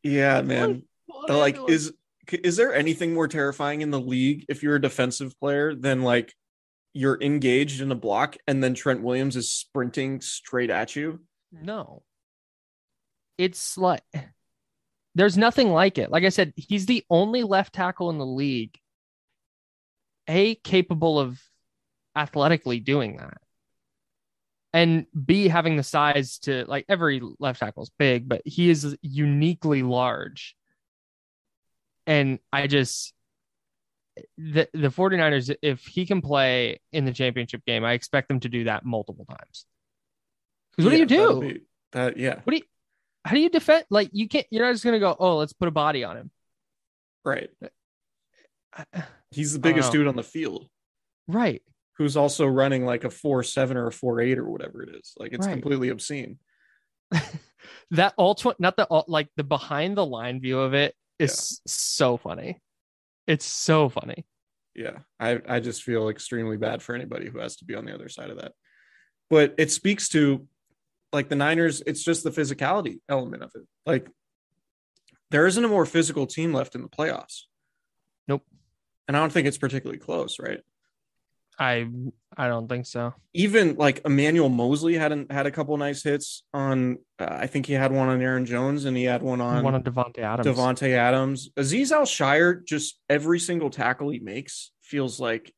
[0.03, 1.93] yeah man What like is
[2.33, 6.35] is there anything more terrifying in the league if you're a defensive player than like
[6.93, 11.21] you're engaged in a block and then Trent Williams is sprinting straight at you?
[11.53, 12.03] No.
[13.39, 14.03] It's like
[15.19, 16.13] there's nothing like it.
[16.13, 18.79] Like I said, he's the only left tackle in the league,
[20.29, 21.41] A, capable of
[22.15, 23.39] athletically doing that.
[24.73, 28.97] And B, having the size to like every left tackle is big, but he is
[29.03, 30.55] uniquely large.
[32.07, 33.13] And I just,
[34.37, 38.49] the, the 49ers, if he can play in the championship game, I expect them to
[38.49, 39.67] do that multiple times.
[40.71, 41.41] Because what Yeah, do you do?
[41.41, 42.63] be- that yeah, What do you?
[43.29, 43.85] How do you defend?
[43.91, 44.47] Like you can't.
[44.51, 45.15] You're not just gonna go.
[45.19, 46.31] Oh, let's put a body on him.
[47.27, 47.51] right.
[49.31, 50.69] He's the biggest dude on the field
[51.27, 51.63] Right.
[51.99, 55.13] who's also running like a four seven or a four eight or whatever it is.
[55.19, 55.53] Like it's Right.
[55.53, 56.39] completely obscene.
[57.91, 62.17] That ultimate, not the ult- like the behind the line view of it is so
[62.17, 62.61] funny.
[63.27, 64.25] It's so funny.
[64.75, 67.95] Yeah, I I just feel extremely bad for anybody who has to be on the
[67.95, 68.53] other side of that.
[69.29, 70.47] But it speaks to
[71.13, 73.63] like the Niners, it's just the physicality element of it.
[73.87, 74.09] Like
[75.31, 77.43] there isn't a more physical team left in the playoffs.
[78.27, 78.43] Nope.
[79.07, 80.61] And I don't think it's particularly close, right?
[81.59, 81.89] I
[82.37, 83.15] I don't think so.
[83.35, 86.99] Even like Emmanuel Moseley hadn't had a couple nice hits on.
[87.19, 89.75] Uh, I think he had one on Aaron Jones and he had one on One
[89.75, 90.47] of Davante Adams.
[90.47, 91.51] Davante Adams.
[91.57, 95.53] Azeez Al-Shaair, just every single tackle he makes feels like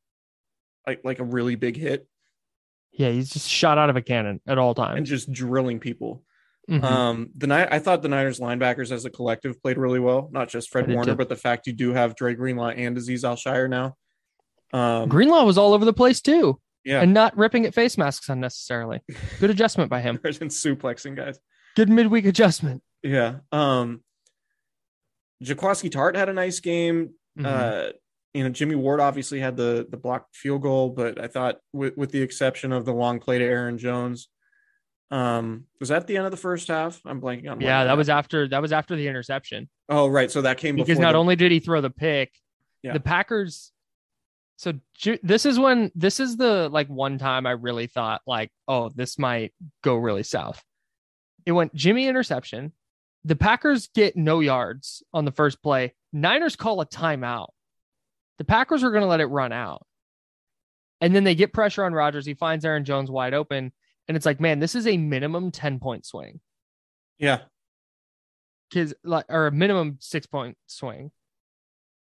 [0.87, 2.07] like like a really big hit
[2.93, 6.23] Yeah, he's just shot out of a cannon at all times and just drilling people.
[6.69, 6.83] Mhm.
[6.83, 10.29] Um, the night I thought the Niners linebackers as a collective played really well.
[10.31, 11.15] Not just Fred Warner, too.
[11.15, 13.95] but the fact you do have Dre Greenlaw and Aziz Al Shire now.
[14.73, 18.29] Um, Greenlaw was all over the place too, yeah, and not ripping at face masks
[18.29, 19.01] unnecessarily.
[19.39, 20.19] Good adjustment by him.
[20.23, 21.39] and suplexing guys.
[21.75, 22.83] Good midweek adjustment.
[23.03, 23.37] Yeah.
[23.51, 24.03] Um,
[25.43, 27.11] Jaquiski Tartt had a nice game.
[27.37, 27.45] Mhm.
[27.45, 27.91] Uh,
[28.33, 31.95] you know, Jimmy Ward obviously had the the blocked field goal, but I thought with
[31.97, 34.29] with the exception of the long play to Aaron Jones,
[35.09, 37.01] um, was that the end of the first half?
[37.05, 37.59] I'm blanking on.
[37.59, 39.69] yeah, that was after that was after the interception.
[39.89, 40.31] Oh, right.
[40.31, 42.31] So that came because not the- only did he throw the pick,
[42.83, 42.93] Yeah.
[42.93, 43.71] the Packers.
[44.55, 44.73] So
[45.23, 49.17] this is when this is the like one time I really thought like, oh, this
[49.17, 50.63] might go really south.
[51.45, 52.71] It went Jimmy interception.
[53.25, 55.95] The Packers get no yards on the first play.
[56.13, 57.47] Niners call a timeout.
[58.41, 59.85] The Packers are going to let it run out.
[60.99, 62.25] And then they get pressure on Rodgers.
[62.25, 63.71] He finds Aaron Jones wide open.
[64.07, 66.39] And it's like, man, this is a minimum 10 point swing
[67.19, 67.41] yeah,
[68.67, 71.11] because like or a minimum six point swing,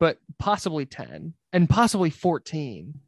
[0.01, 2.99] but possibly 10 and possibly 14.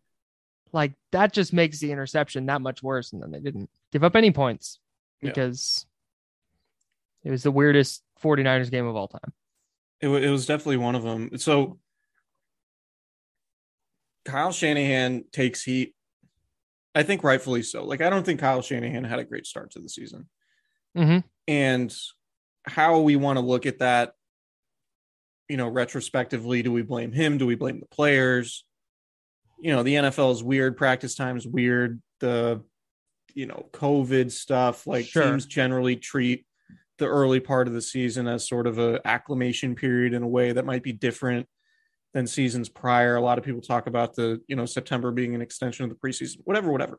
[0.75, 3.15] Like that just makes the interception that much worse.
[3.15, 4.81] And then they didn't give up any points
[5.23, 5.31] Yeah.
[5.31, 5.87] because
[7.23, 9.33] it was the weirdest 49ers game of all time.
[10.03, 11.39] it, wa- it was definitely one of them.
[11.39, 11.79] So
[14.25, 15.95] Kyle Shanahan takes heat.
[16.95, 17.85] I think rightfully so.
[17.85, 20.29] Like I don't think Kyle Shanahan had a great start to the season.
[20.97, 21.27] Mm-hmm.
[21.49, 21.93] and
[22.67, 24.13] how we want to look at that
[25.49, 28.65] you know retrospectively do we blame him do we blame the players
[29.61, 32.63] you know the nfl is weird practice time is weird the
[33.35, 35.25] you know covid stuff like Sure.
[35.25, 36.47] teams generally treat
[36.99, 40.53] the early part of the season as sort of a acclimation period in a way
[40.53, 41.49] that might be different
[42.15, 43.17] than seasons prior.
[43.17, 45.97] A lot of people talk about the you know september being an extension of the
[45.97, 46.99] preseason whatever whatever.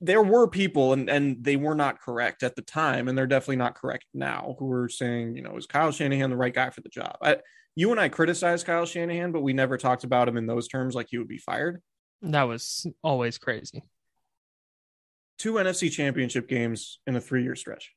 [0.00, 3.56] There were people and and they were not correct at the time and they're definitely
[3.56, 6.80] not correct now who were saying you know is kyle shanahan the right guy for
[6.80, 7.16] the job?
[7.20, 7.38] I,
[7.74, 10.94] you and i criticized kyle shanahan but we never talked about him in those terms
[10.94, 11.82] like he would be fired.
[12.22, 13.82] That was always crazy.
[15.38, 17.92] two nfc championship games in a three-year stretch.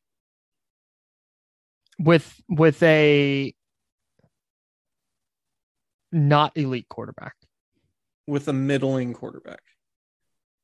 [1.99, 3.53] With with a
[6.11, 7.35] not elite quarterback.
[8.27, 9.61] with a middling quarterback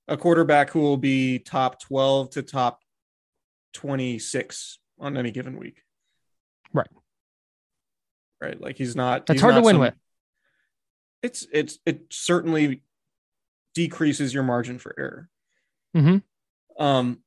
[0.07, 2.79] a quarterback who will be top 12 to top
[3.73, 5.81] 26 on any given week
[6.73, 6.87] Right.
[8.41, 9.93] right like he's not That's he's hard to win some- with.
[11.23, 12.83] it's it's it certainly
[13.73, 15.29] decreases your margin for error.
[15.95, 16.23] Mhm.
[16.79, 17.23] Um,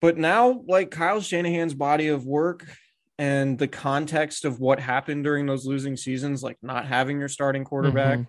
[0.00, 2.66] but now like Kyle Shanahan's body of work
[3.18, 7.64] and the context of what happened during those losing seasons, like not having your starting
[7.64, 8.28] quarterback, Mhm.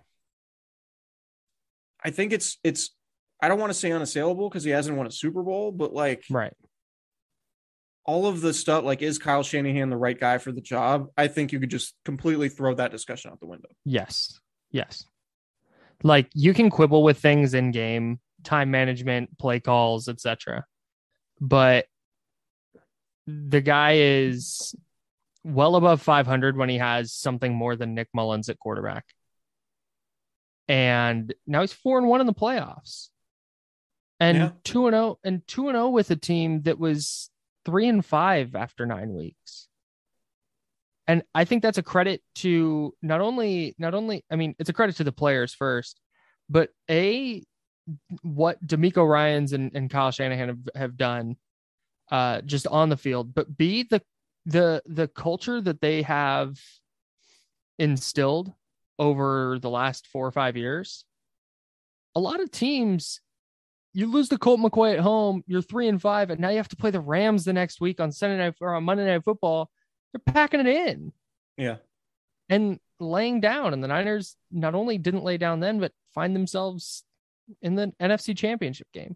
[2.03, 2.91] I think it's it's
[3.41, 6.23] I don't want to say unassailable because he hasn't won a Super Bowl, but like
[6.29, 6.53] Right.
[8.05, 11.07] all of the stuff, like is Kyle Shanahan the right guy for the job?
[11.17, 13.69] I think you could just completely throw that discussion out the window.
[13.85, 14.39] Yes.
[14.71, 15.05] Yes.
[16.03, 20.65] Like you can quibble with things in game, time management, play calls, etc.
[21.39, 21.87] But
[23.27, 24.75] the guy is
[25.43, 29.05] well above 500 when he has something more than Nick Mullens at quarterback.
[30.67, 33.09] And now he's 4 and 1 in the playoffs.
[34.19, 34.51] And Yeah.
[34.63, 37.29] 2 and 0 and 2 and 0 with a team that was
[37.65, 39.67] 3 and 5 after 9 weeks.
[41.05, 44.73] And I think that's a credit to not only not only I mean it's a
[44.73, 45.99] credit to the players first,
[46.49, 47.43] but a
[48.21, 51.35] what DeMeco Ryans and, and Kyle Shanahan have, have done
[52.13, 54.01] uh just on the field, but B the
[54.45, 56.57] the the culture that they have
[57.79, 58.53] instilled
[58.99, 61.05] over the last four or five years.
[62.15, 63.19] A lot of teams,
[63.93, 66.67] you lose to Colt McCoy at home, you're three and five, and now you have
[66.69, 69.69] to play the Rams the next week on Sunday night or on Monday night football.
[70.13, 71.11] They're packing it in
[71.57, 71.77] Yeah.
[72.49, 73.73] and laying down.
[73.73, 77.03] And the Niners not only didn't lay down then, but find themselves
[77.63, 79.15] in the NFC championship game.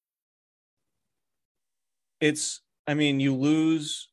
[2.21, 4.07] It's I mean, you lose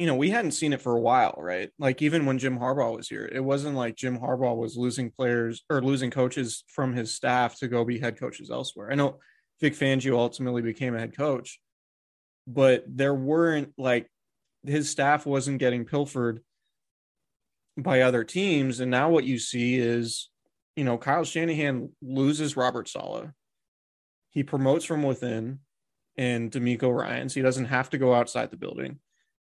[0.00, 1.68] you know, we hadn't seen it for a while, right?
[1.78, 5.62] Like even when Jim Harbaugh was here, it wasn't like Jim Harbaugh was losing players
[5.68, 8.90] or losing coaches from his staff to go be head coaches elsewhere.
[8.90, 9.18] I know
[9.60, 11.60] Vic Fangio ultimately became a head coach,
[12.46, 14.10] but there weren't like
[14.64, 16.40] his staff wasn't getting pilfered
[17.76, 18.80] by other teams.
[18.80, 20.30] And now what you see is,
[20.76, 23.28] you know, Kyle Shanahan loses Robert Saleh.
[24.30, 25.58] He promotes from within
[26.20, 27.32] and DeMeco Ryans.
[27.32, 28.98] He doesn't have to go outside the building.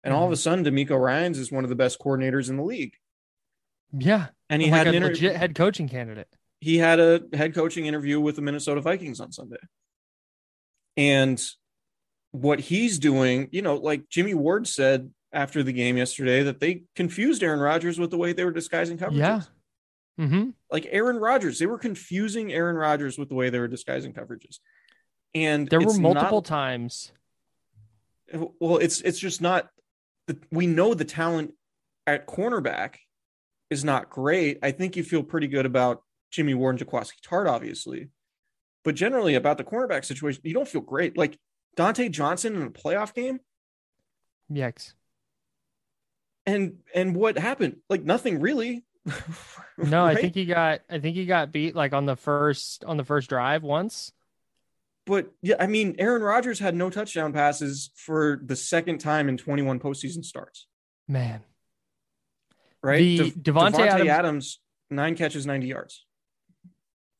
[0.03, 2.63] And all of a sudden, DeMeco Ryans is one of the best coordinators in the
[2.63, 2.95] league.
[3.97, 4.27] Yeah.
[4.49, 6.27] And he like had a an inter- legit head coaching candidate.
[6.59, 9.57] he had a head coaching interview with the Minnesota Vikings on Sunday.
[10.97, 11.41] And
[12.31, 16.83] what he's doing, you know, like Jimmy Ward said after the game yesterday, that they
[16.95, 19.17] confused Aaron Rodgers with the way they were disguising coverages.
[19.17, 19.41] Yeah.
[20.19, 20.49] Mm-hmm.
[20.69, 24.59] Like Aaron Rodgers, they were confusing Aaron Rodgers with the way they were disguising coverages.
[25.45, 27.11] And There were multiple not- times.
[28.33, 29.69] well, it's it's just not.
[30.27, 31.53] The, we know the talent
[32.05, 32.95] at cornerback
[33.69, 34.59] is not great.
[34.63, 38.09] I think you feel pretty good about Jimmy Ward and Jaquiski Tartt, obviously,
[38.83, 41.17] but generally about the cornerback situation, you don't feel great.
[41.17, 41.37] Like
[41.77, 43.39] Dontae Johnson in a playoff game,
[44.51, 44.93] Yikes.
[46.45, 47.77] and and what happened?
[47.89, 48.83] Like nothing really.
[49.77, 52.97] No, I think he got I think he got beat like on the first on
[52.97, 54.11] the first drive once.
[55.07, 59.37] But yeah, I mean, Aaron Rodgers had no touchdown passes for the second time in
[59.37, 60.67] 21 postseason starts.
[61.07, 61.41] Man.
[62.83, 62.99] Right?
[62.99, 66.05] The De- Davante Davante Adams- Adams, nine catches, 90 yards.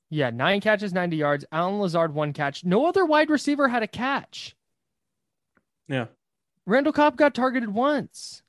[0.10, 1.46] Yeah, nine catches, 90 yards.
[1.52, 2.64] Allen Lazard, one catch.
[2.64, 4.56] No other wide receiver had a catch.
[5.88, 6.08] Yeah.
[6.66, 8.44] Randall Cobb got targeted once.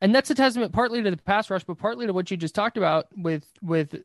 [0.00, 2.54] And that's a testament partly to the pass rush, but partly to what you just
[2.54, 4.02] talked about with with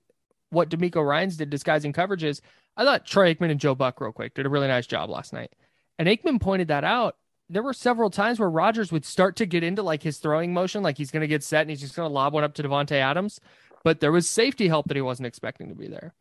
[0.50, 2.40] what DeMeco Ryans did disguising coverages.
[2.78, 5.34] I thought Troy Aikman and Joe Buck, real quick, did a really nice job last
[5.34, 5.52] night.
[5.98, 7.18] And Aikman pointed that out.
[7.50, 10.84] There were several times where Rodgers would start to get into like his throwing motion,
[10.84, 12.64] like he's going to get set and he's just going to lob one up to
[12.64, 13.40] Davante Adams.
[13.84, 16.14] But there was safety help that he wasn't expecting to be there.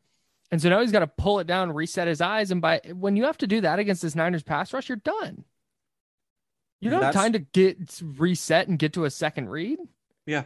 [0.51, 2.51] And so now he's got to pull it down, reset his eyes.
[2.51, 5.45] And by when you have to do that against this Niners pass rush, you're done.
[6.81, 9.79] You don't have time to get reset and get to a second read.
[10.27, 10.45] Yeah.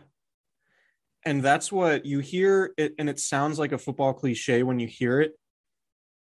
[1.25, 4.87] And that's what you hear it and it sounds like a football cliche when you
[4.87, 5.39] hear it.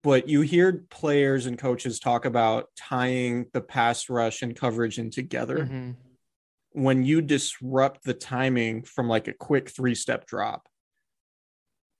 [0.02, 5.10] But you hear players and coaches talk about tying the pass rush and coverage in
[5.10, 5.58] together.
[5.58, 5.96] Mhm.
[6.72, 10.68] When you disrupt the timing from like a quick three step drop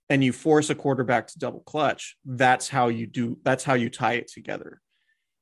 [0.09, 3.89] and you force a quarterback to double clutch, that's how you do that's how you
[3.89, 4.79] tie it together.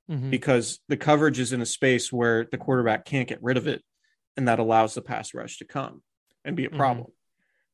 [0.09, 0.29] Mhm.
[0.29, 3.81] because the coverage is in a space where the quarterback can't get rid of it
[4.35, 6.03] and that allows the pass rush to come
[6.43, 6.75] and be a Mhm.
[6.75, 7.07] problem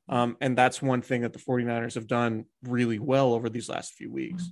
[0.08, 3.94] um, and that's one thing that the 49ers have done really well over these last
[3.94, 4.52] few weeks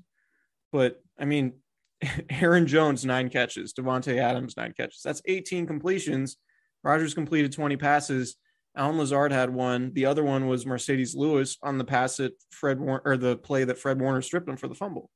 [0.76, 1.53] but i mean
[2.30, 3.73] aaron jones nine catches.
[3.73, 5.01] Davante adams nine catches.
[5.03, 6.38] That's 18 completions.
[6.84, 8.36] Rodgers completed 20 passes.
[8.78, 9.93] Allen lazard had one.
[9.93, 13.63] The other one was Marcedes lewis on the pass that fred War- or the play
[13.63, 15.09] that fred warner stripped him for the fumble.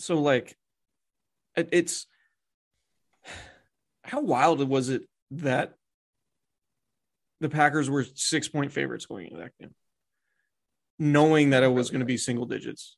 [0.00, 0.56] So like
[1.56, 2.06] it, it's
[4.02, 5.74] how wild was it that
[7.40, 9.74] the Packers were six point favorites going into that game,
[10.98, 12.96] knowing that it was going to be single digits,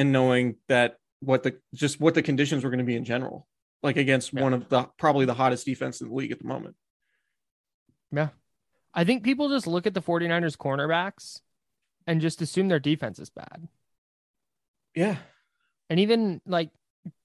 [0.00, 3.46] and knowing that what the just what the conditions were going to be in general,
[3.82, 4.42] like against Yeah.
[4.42, 6.74] one of the probably the hottest defense in the league at the moment.
[8.10, 8.28] Yeah.
[8.94, 11.40] I think people just look at the 49ers cornerbacks
[12.06, 13.68] and just assume their defense is bad.
[14.94, 15.16] Yeah,
[15.90, 16.70] And even like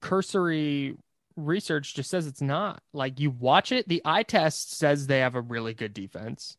[0.00, 0.94] cursory
[1.36, 2.80] research just says it's not.
[2.92, 6.56] Like you watch it, the eye test says they have a really good defense.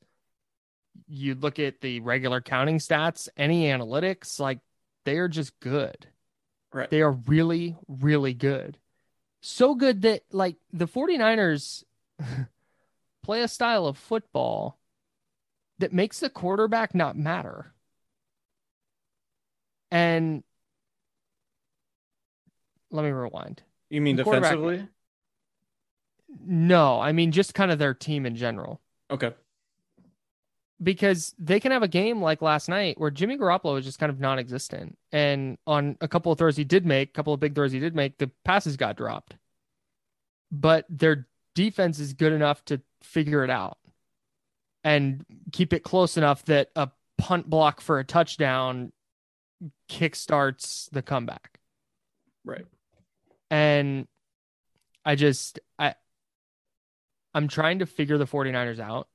[1.08, 4.60] You look at the regular counting stats, any analytics, like
[5.08, 6.08] they are just good.
[6.74, 6.90] right.
[6.90, 8.78] They are really, really good.
[9.40, 11.86] So good that like the 49ers
[13.24, 14.78] play a style of football
[15.80, 17.74] that makes the quarterback not matter.
[19.92, 20.44] And
[22.92, 23.64] let me rewind.
[23.90, 24.86] You mean the defensively?
[26.46, 28.82] No, I mean just kind of their team in general.
[29.10, 29.34] Okay.
[30.82, 34.10] Because they can have a game like last night where Jimmy Garoppolo was just kind
[34.10, 37.56] of non-existent, and on a couple of throws he did make, a couple of big
[37.56, 39.36] throws he did make, the passes got dropped.
[40.52, 43.78] But their defense is good enough to figure it out
[44.84, 48.92] and keep it close enough that a punt block for a touchdown
[49.90, 51.60] kickstarts the comeback.
[52.46, 52.66] Right.
[53.50, 54.08] And
[55.04, 55.96] I just I
[57.34, 59.08] I'm trying to figure the 49ers out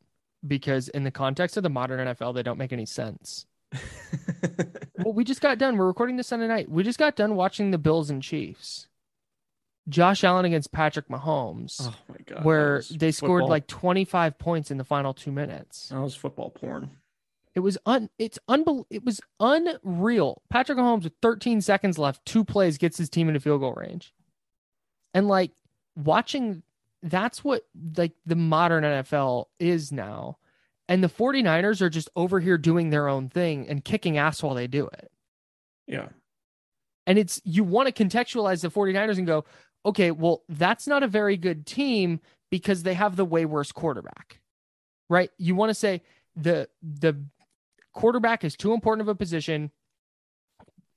[0.46, 3.46] because in the context of the modern NFL they don't make any sense.
[5.04, 5.76] Well, we just got done.
[5.76, 6.70] We're recording this Sunday night.
[6.70, 8.86] We just got done watching the Bills and Chiefs.
[9.88, 12.44] Josh Allen against Patrick Mahomes, oh my god.
[12.44, 15.88] where they scored football- like 25 points in the final 2 minutes.
[15.88, 16.90] that was football porn.
[17.56, 20.42] It was un it's unbel it was unreal.
[20.50, 24.14] Patrick Mahomes with 13 seconds left, two plays gets his team into field goal range.
[25.14, 25.50] And like
[25.96, 26.62] watching
[27.02, 30.38] that's what like the modern NFL is now.
[30.88, 34.54] And the 49ers are just over here doing their own thing and kicking ass while
[34.54, 35.10] they do it.
[35.86, 36.08] Yeah.
[37.06, 39.44] And it's you want to contextualize the 49ers and go,
[39.84, 44.40] okay, well, that's not a very good team because they have the way worse quarterback.
[45.08, 45.30] Right?
[45.38, 46.02] You want to say
[46.36, 47.16] the the
[47.92, 49.70] quarterback is too important of a position.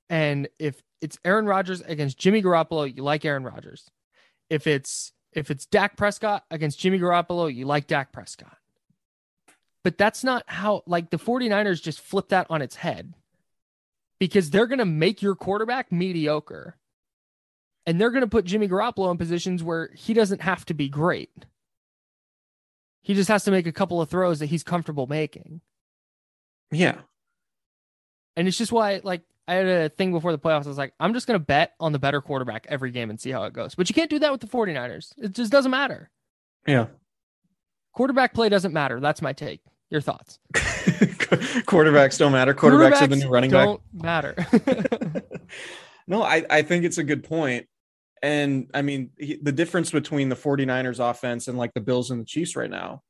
[0.10, 3.90] And if it's Aaron Rodgers against Jimmy Garoppolo, you like Aaron Rodgers.
[4.50, 8.58] If it's if it's Dak Prescott against Jimmy Garoppolo, you like Dak Prescott.
[9.84, 13.14] But that's not how like the 49ers just flip that on its head
[14.20, 16.78] because they're going to make your quarterback mediocre.
[17.86, 20.90] And they're going to put Jimmy Garoppolo in positions where he doesn't have to be
[20.90, 21.46] great.
[23.04, 25.62] He just has to make a couple of throws that he's comfortable making.
[26.72, 27.02] Yeah.
[28.36, 30.66] And it's just why, like, I had a thing before the playoffs.
[30.66, 33.20] I was like, I'm just going to bet on the better quarterback every game and
[33.20, 33.76] see how it goes.
[33.76, 35.14] But you can't do that with the 49ers.
[35.18, 36.10] It just doesn't matter.
[36.66, 36.88] Yeah.
[37.94, 39.00] Quarterback play doesn't matter.
[39.00, 39.62] That's my take.
[39.92, 40.40] Your thoughts?
[40.56, 42.56] Quarterbacks don't matter.
[42.56, 43.66] Quarterbacks, are the new running back.
[43.66, 44.36] don't matter.
[46.08, 47.66] No, I, I think it's a good point.
[48.22, 52.22] And I mean, he, the difference between the 49ers offense and like the Bills and
[52.22, 53.02] the Chiefs right now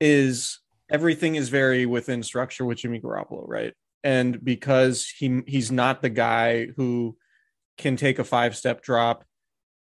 [0.00, 0.60] is
[0.90, 3.74] everything is very within structure with Jimmy Garoppolo, right?
[4.06, 7.16] And because he he's not the guy who
[7.76, 9.24] can take a five step drop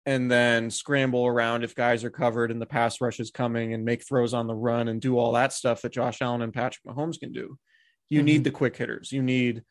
[0.07, 3.85] and then scramble around if guys are covered and the pass rush is coming and
[3.85, 6.83] make throws on the run and do all that stuff that Josh Allen and Patrick
[6.87, 7.59] Mahomes can do.
[8.09, 8.25] You Mhm.
[8.25, 9.11] need the quick hitters.
[9.11, 9.63] You need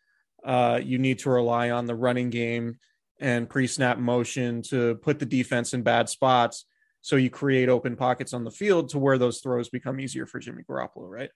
[0.45, 2.78] uh, you need to rely on the running game
[3.18, 6.64] and pre-snap motion to put the defense in bad spots
[7.01, 10.39] so you create open pockets on the field to where those throws become easier for
[10.39, 11.30] Jimmy Garoppolo, right?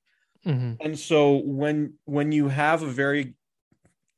[0.46, 0.76] Mhm.
[0.80, 3.34] And so when when you have a very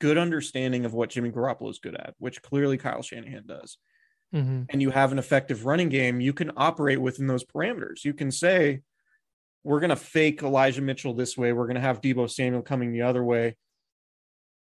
[0.01, 3.79] good understanding of what Jimmy Garoppolo is good at, which clearly Kyle Shanahan does,
[4.35, 4.67] Mhm.
[4.71, 8.05] and you have an effective running game, you can operate within those parameters.
[8.05, 8.83] You can say,
[9.63, 11.53] we're going to fake Elijah Mitchell this way.
[11.53, 13.57] We're going to have Deebo Samuel coming the other way.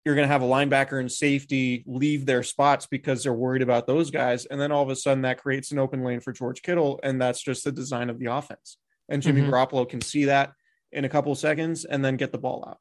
[0.05, 3.87] You're going to have a linebacker and safety leave their spots because they're worried about
[3.87, 4.45] those guys.
[4.45, 7.01] And then all of a sudden that creates an open lane for George Kittle.
[7.03, 8.77] And that's just the design of the offense.
[9.09, 9.51] And Jimmy Mhm.
[9.51, 10.53] Garoppolo can see that
[10.95, 12.79] in a couple of seconds and then get the ball out.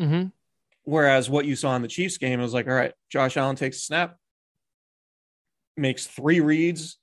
[0.00, 0.28] Mm-hmm.
[0.84, 3.78] Whereas what you saw in the Chiefs game was like, all right, Josh Allen takes
[3.78, 4.16] a snap,
[5.76, 6.98] makes three reads.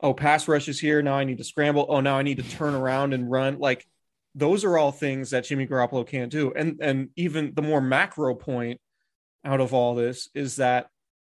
[0.00, 1.02] Oh, pass rush is here.
[1.02, 1.86] Now I need to scramble.
[1.88, 3.58] Oh, now I need to turn around and run.
[3.58, 3.86] Like
[4.34, 6.52] those are all things that Jimmy Garoppolo can't do.
[6.54, 8.80] And and even the more macro point
[9.44, 10.88] out of all this is that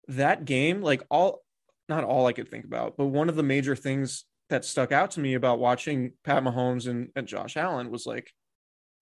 [0.08, 1.42] that game, like all
[1.88, 5.12] not all I could think about, but one of the major things that stuck out
[5.12, 8.30] to me about watching Pat Mahomes and, and Josh Allen was like,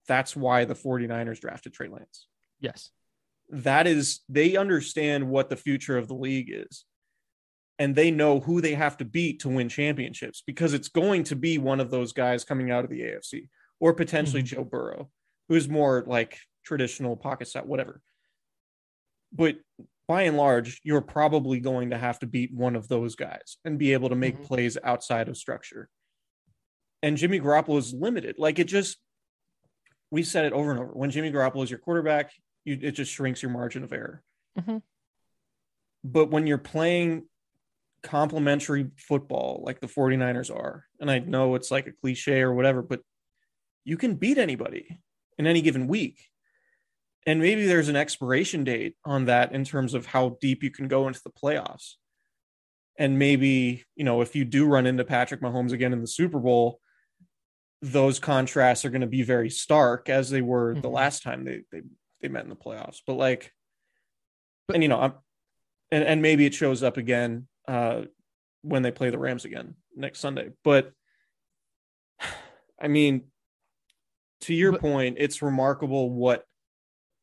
[0.07, 2.27] that's why the 49ers drafted Trey Lance.
[2.59, 2.91] Yes.
[3.49, 6.85] that is they understand what the future of the league is.
[7.79, 11.35] And they know who they have to beat to win championships because it's going to
[11.35, 13.47] be one of those guys coming out of the AFC
[13.79, 14.55] or potentially mm-hmm.
[14.55, 15.09] Joe Burrow
[15.49, 18.01] who's more like traditional pocket set whatever.
[19.33, 19.57] But
[20.11, 23.79] by and large you're probably going to have to beat one of those guys and
[23.79, 24.43] be able to make Mhm.
[24.45, 25.87] plays outside of structure
[27.01, 28.97] and Jimmy Garoppolo is limited like it just
[30.11, 32.33] we said it over and over when Jimmy Garoppolo is your quarterback
[32.65, 34.21] you, it just shrinks your margin of error.
[34.59, 34.81] Mhm.
[36.03, 37.27] But when you're playing
[38.03, 42.81] complementary football like the 49ers are, and I know it's like a cliche or whatever,
[42.81, 43.01] but
[43.85, 44.99] you can beat anybody
[45.37, 46.30] in any given week.
[47.27, 50.87] And maybe there's an expiration date on that in terms of how deep you can
[50.87, 51.93] go into the playoffs.
[52.97, 56.39] And maybe, you know, if you do run into Patrick Mahomes again in the Super
[56.39, 56.79] Bowl,
[57.81, 60.93] those contrasts are going to be very stark as they were the Mhm.
[60.93, 61.81] last time they, they
[62.21, 63.01] they met in the playoffs.
[63.07, 63.51] But like,
[64.67, 65.13] But- and you know, I'm,
[65.91, 68.03] and and maybe it shows up again uh,
[68.61, 70.51] when they play the Rams again next Sunday.
[70.63, 70.91] But
[72.79, 73.31] I mean,
[74.41, 76.45] to your But- point, it's remarkable what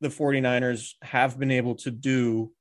[0.00, 2.52] the 49ers have been able to do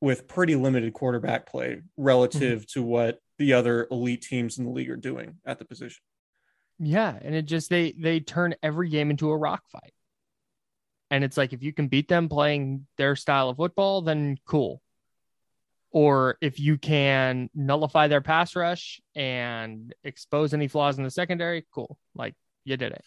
[0.00, 2.80] with pretty limited quarterback play relative mm-hmm.
[2.80, 6.02] to what the other elite teams in the league are doing at the position.
[6.78, 9.92] Yeah, and it just they they turn every game into a rock fight.
[11.10, 14.82] And it's like if you can beat them playing their style of football, then cool.
[15.90, 21.66] Or if you can nullify their pass rush and expose any flaws in the secondary,
[21.72, 21.96] cool.
[22.16, 23.04] Like you did it.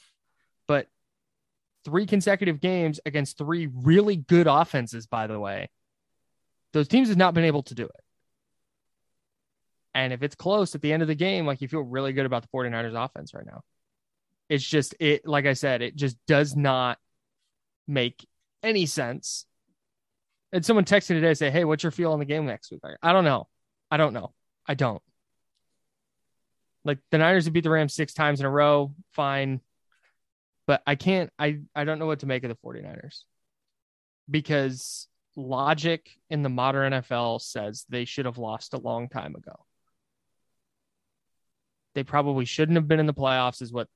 [1.88, 5.70] Three consecutive games against three really good offenses, by the way,
[6.74, 8.04] those teams have not been able to do it.
[9.94, 12.26] And if it's close at the end of the game, like you feel really good
[12.26, 13.62] about the 49ers offense right now.
[14.50, 16.98] It's just it like I said, it just does not
[17.88, 18.28] make
[18.62, 19.46] any sense.
[20.52, 22.82] And someone texted today say, Hey, what's your feel on the game next week?
[23.02, 23.48] I don't know.
[23.90, 24.34] I don't know.
[24.68, 25.02] I don't.
[26.84, 29.62] Like the Niners have beat the Rams six times in a row, fine.
[30.68, 33.22] But I can't I I don't know what to make of the 49ers.
[34.30, 35.08] Because
[35.38, 39.66] logic in the modern NFL says they should have lost a long time ago.
[41.96, 43.88] They probably shouldn't have been in the playoffs, is what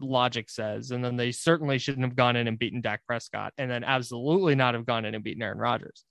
[0.00, 0.90] logic says.
[0.90, 4.54] And then they certainly shouldn't have gone in and beaten Dak Prescott, and then absolutely
[4.54, 6.04] not have gone in and beaten Aaron Rodgers.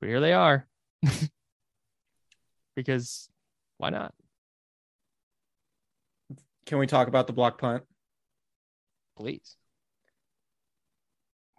[0.00, 0.66] But here they are.
[2.76, 3.28] because
[3.78, 4.14] why not?
[6.66, 7.82] Can we talk about the block punt?
[9.18, 9.56] Please.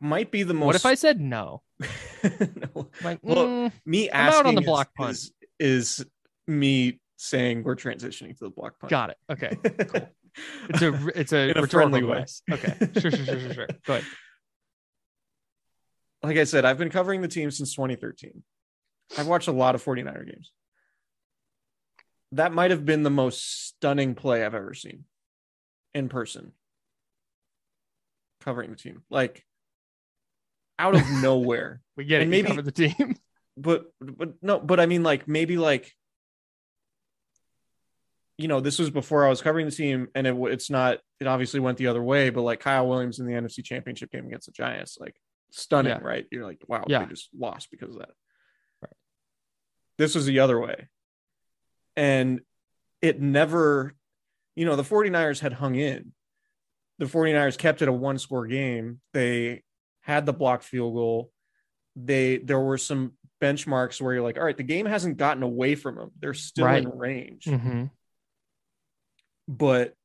[0.02, 0.66] Might be the most.
[0.68, 1.62] What if I said no?
[2.24, 2.90] no.
[3.04, 5.12] Like, Well, mm, me I'm out on the is- block punt.
[5.12, 6.06] is, is
[6.48, 8.90] me saying we're transitioning to the block punt.
[8.92, 9.18] got it.
[9.30, 9.58] Okay.
[9.88, 10.10] Cool.
[10.70, 12.14] it's a it's a, a friendly way.
[12.16, 12.42] device.
[12.50, 12.76] Okay.
[13.00, 13.68] Sure, sure, sure, sure, sure.
[13.86, 14.06] Go ahead.
[16.24, 18.42] like I said, I've been covering the team since 2013.
[19.18, 20.52] I've watched a lot of 49er games.
[22.34, 25.06] That might have been the most stunning play I've ever seen
[25.96, 26.52] in person.
[28.42, 29.04] Covering the team.
[29.10, 29.46] Like
[30.78, 31.82] out of nowhere.
[31.98, 32.24] We get it.
[32.24, 33.16] And Maybe maybe- cover the team.
[33.58, 35.94] but but no, but I mean like maybe like
[38.38, 41.00] you know, this was before I was covering the team, and it it's not.
[41.20, 44.26] It obviously went the other way, but like Kyle Williams in the NFC Championship game
[44.28, 45.18] against the Giants, like
[45.52, 46.00] stunning, Yeah.
[46.08, 46.26] right?
[46.32, 47.00] You're like, wow, Yeah.
[47.04, 48.12] they just lost because of that.
[48.82, 48.94] Right.
[49.98, 50.88] This was the other way,
[51.98, 52.40] and
[53.02, 53.94] it never,
[54.56, 56.14] you know, the 49ers had hung in.
[57.00, 59.00] The 49ers kept it a one score game.
[59.14, 59.64] They
[60.02, 61.32] had the blocked field goal.
[61.96, 65.76] They there were some benchmarks where you're like, all right, the game hasn't gotten away
[65.76, 66.12] from them.
[66.20, 66.84] They're still Right.
[66.84, 67.86] in range Mm-hmm.
[69.48, 69.96] but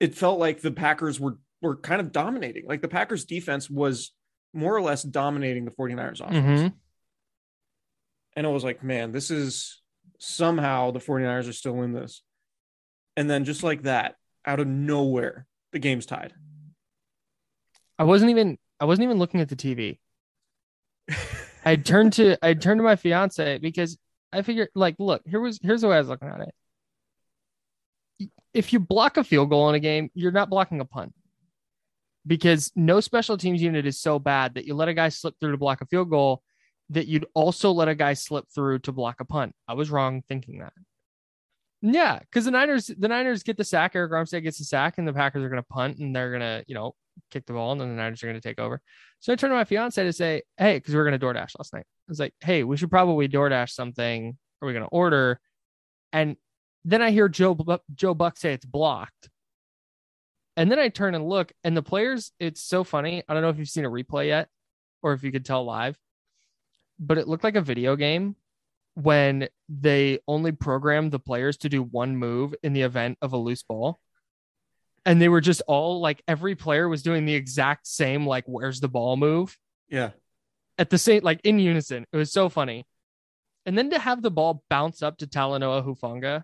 [0.00, 2.66] it felt like the Packers were were kind of dominating.
[2.66, 4.12] Like the Packers defense was
[4.54, 6.60] more or less dominating the 49ers offense.
[6.72, 6.74] Mhm.
[8.36, 9.82] And it was like, man, this is
[10.20, 12.22] somehow the 49ers are still in this.
[13.18, 14.14] And then just like that,
[14.46, 16.32] out of nowhere, the game's tied.
[17.98, 19.98] I wasn't even I wasn't even looking at the TV.
[21.64, 23.98] I turned to I turned to my fiance because
[24.32, 26.42] I figured like look, here was here's the way I was looking at
[28.20, 28.30] it.
[28.54, 31.12] If you block a field goal in a game, you're not blocking a punt.
[32.24, 35.50] Because no special teams unit is so bad that you let a guy slip through
[35.50, 36.44] to block a field goal
[36.90, 39.56] that you'd also let a guy slip through to block a punt.
[39.66, 40.72] I was wrong thinking that.
[41.80, 43.94] Yeah, because the Niners, the Niners get the sack.
[43.94, 46.40] Arik Armstead gets the sack, and the Packers are going to punt, and they're going
[46.40, 46.94] to, you know,
[47.30, 48.80] kick the ball, and then the Niners are going to take over.
[49.20, 51.52] So I turned to my fiance to say, "Hey, because we were going to DoorDash
[51.58, 51.86] last night.
[51.86, 54.36] I was like, hey, we should probably DoorDash something.
[54.60, 55.40] Are we going to order?"
[56.12, 56.36] And
[56.84, 57.56] then I hear Joe
[57.94, 59.28] Joe Buck say it's blocked,
[60.56, 62.32] and then I turn and look, and the players.
[62.40, 63.22] It's so funny.
[63.28, 64.48] I don't know if you've seen a replay yet,
[65.02, 65.96] or if you could tell live,
[66.98, 68.34] but it looked like a video game
[69.00, 73.36] when they only programmed the players to do one move in the event of a
[73.36, 74.00] loose ball.
[75.06, 78.80] And they were just all like every player was doing the exact same, like, where's
[78.80, 79.56] the ball move
[79.88, 80.10] Yeah.
[80.78, 82.06] at the same, like in unison.
[82.12, 82.86] It was so funny.
[83.64, 86.42] And then to have the ball bounce up to Talanoa Hufanga,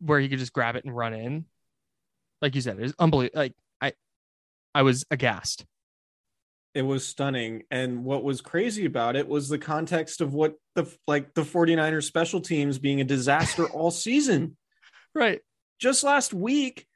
[0.00, 1.44] where he could just grab it and run in,
[2.40, 3.38] like you said, it was unbelievable.
[3.38, 3.92] Like I,
[4.74, 5.66] I was aghast.
[6.74, 7.62] It was stunning.
[7.70, 12.04] And what was crazy about it was the context of what the like the 49ers
[12.04, 14.56] special teams being a disaster all season.
[15.16, 15.40] Right.
[15.78, 16.88] Just last week,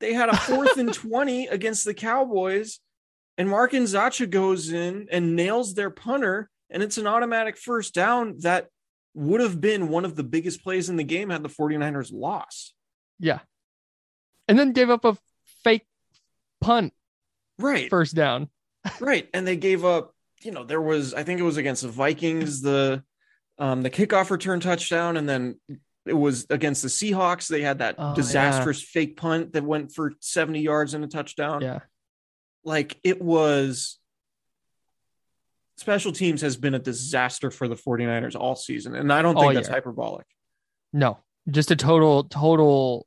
[0.00, 2.80] they had a fourth and 20 against the Cowboys,
[3.36, 8.36] and Mark Nzeocha goes in and nails their punter, and it's an automatic first down
[8.38, 8.68] that
[9.12, 12.72] would have been one of the biggest plays in the game had the 49ers lost.
[13.18, 13.40] Yeah.
[14.48, 15.18] And then gave up a
[15.62, 15.86] fake
[16.62, 16.94] punt
[17.58, 17.90] Right.
[17.90, 18.48] first down.
[19.00, 21.88] Right and they gave up you know there was i think it was against the
[21.88, 23.02] vikings the
[23.58, 25.58] um the kickoff return touchdown and then
[26.04, 30.12] it was against the seahawks they had that Oh, disastrous fake punt that went for
[30.20, 31.80] 70 yards and a touchdown Yeah.
[32.64, 33.98] like it was
[35.78, 39.46] special teams has been a disaster for the 49ers all season and i don't think
[39.46, 39.74] All that's year.
[39.74, 40.26] hyperbolic
[40.92, 41.18] No,
[41.50, 43.06] just a total, total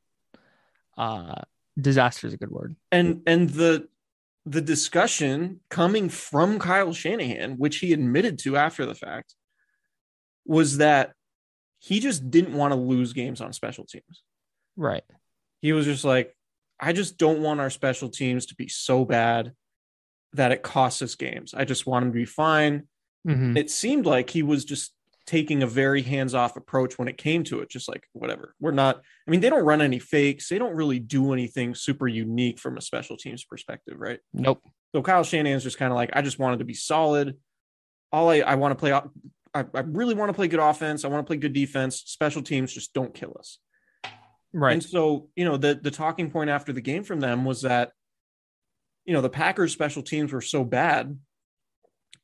[0.98, 1.36] uh
[1.80, 2.76] disaster is a good word.
[2.92, 3.88] and and the
[4.46, 9.36] the discussion coming from Kyle Shanahan, which he admitted to after the fact,
[10.46, 11.14] was that
[11.80, 14.24] he just didn't want to lose games on special teams.
[14.76, 15.04] Right.
[15.62, 16.36] He was just like,
[16.80, 19.54] I just don't want our special teams to be so bad
[20.34, 21.54] that it costs us games.
[21.54, 22.88] I just want them to be fine.
[23.28, 23.58] Mhm.
[23.58, 24.94] It seemed like he was just
[25.30, 29.00] taking a very hands-off approach when it came to it just like whatever we're not
[29.28, 32.78] i mean they don't run any fakes they don't really do anything super unique from
[32.78, 34.60] a special teams perspective right Nope.
[34.96, 37.38] so Kyle Shanahan's just kind of like, I just wanted to be solid.
[38.12, 39.04] All I, I want to play, I,
[39.54, 41.06] I really want to play good offense.
[41.06, 41.98] I want to play good defense.
[42.06, 43.60] Special teams just don't kill us.
[44.52, 44.74] Right.
[44.74, 47.92] And so, you know, the the talking point after the game from them was that,
[49.06, 51.20] you know, the Packers special teams were so bad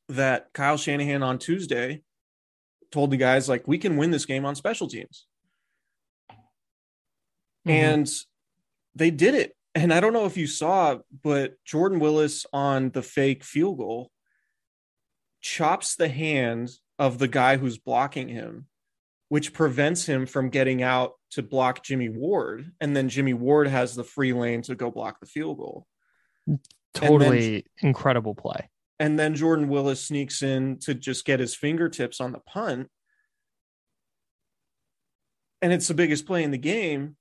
[0.08, 2.02] that Kyle Shanahan on Tuesday
[2.96, 5.26] told the guys like, we can win this game on special teams
[7.66, 7.70] Mhm.
[7.70, 8.08] and
[8.94, 9.54] they did it.
[9.74, 14.10] And I don't know if you saw, but Jordan Willis on the fake field goal
[15.42, 18.66] chops the hand of the guy who's blocking him,
[19.28, 22.72] which prevents him from getting out to block Jimmy Ward.
[22.80, 25.86] And then Jimmy Ward has the free lane to go block the field goal.
[26.94, 28.70] totally incredible play.
[28.98, 32.88] And then Jordan Willis sneaks in to just get his fingertips on the punt.
[35.60, 37.16] And it's the biggest play in the game.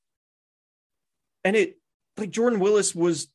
[1.43, 1.77] And it,
[2.17, 3.27] like, Jordan Willis was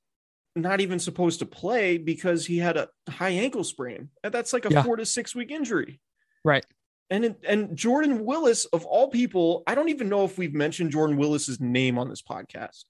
[0.56, 4.08] not even supposed to play because he had a high ankle sprain.
[4.24, 4.82] And that's like a Yeah.
[4.82, 6.00] four to six week injury.
[6.44, 6.64] Right.
[7.10, 10.92] And it, and Jordan Willis, of all people, I don't even know if we've mentioned
[10.92, 12.84] Jordan Willis's name on this podcast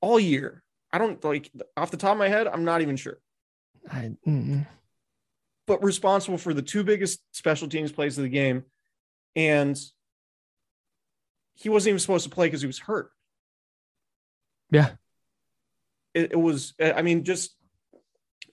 [0.00, 0.62] all year.
[0.92, 3.18] I don't like off the top of my head, I'm not even sure.
[3.90, 4.66] I, mm,
[5.66, 8.64] but responsible for the two biggest special teams plays of the game.
[9.34, 9.78] And
[11.54, 13.10] he wasn't even supposed to play because he was hurt.
[14.70, 14.90] yeah.
[16.14, 17.54] It, it was, I mean, just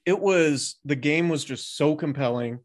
[0.05, 2.59] it was the game was just so compelling.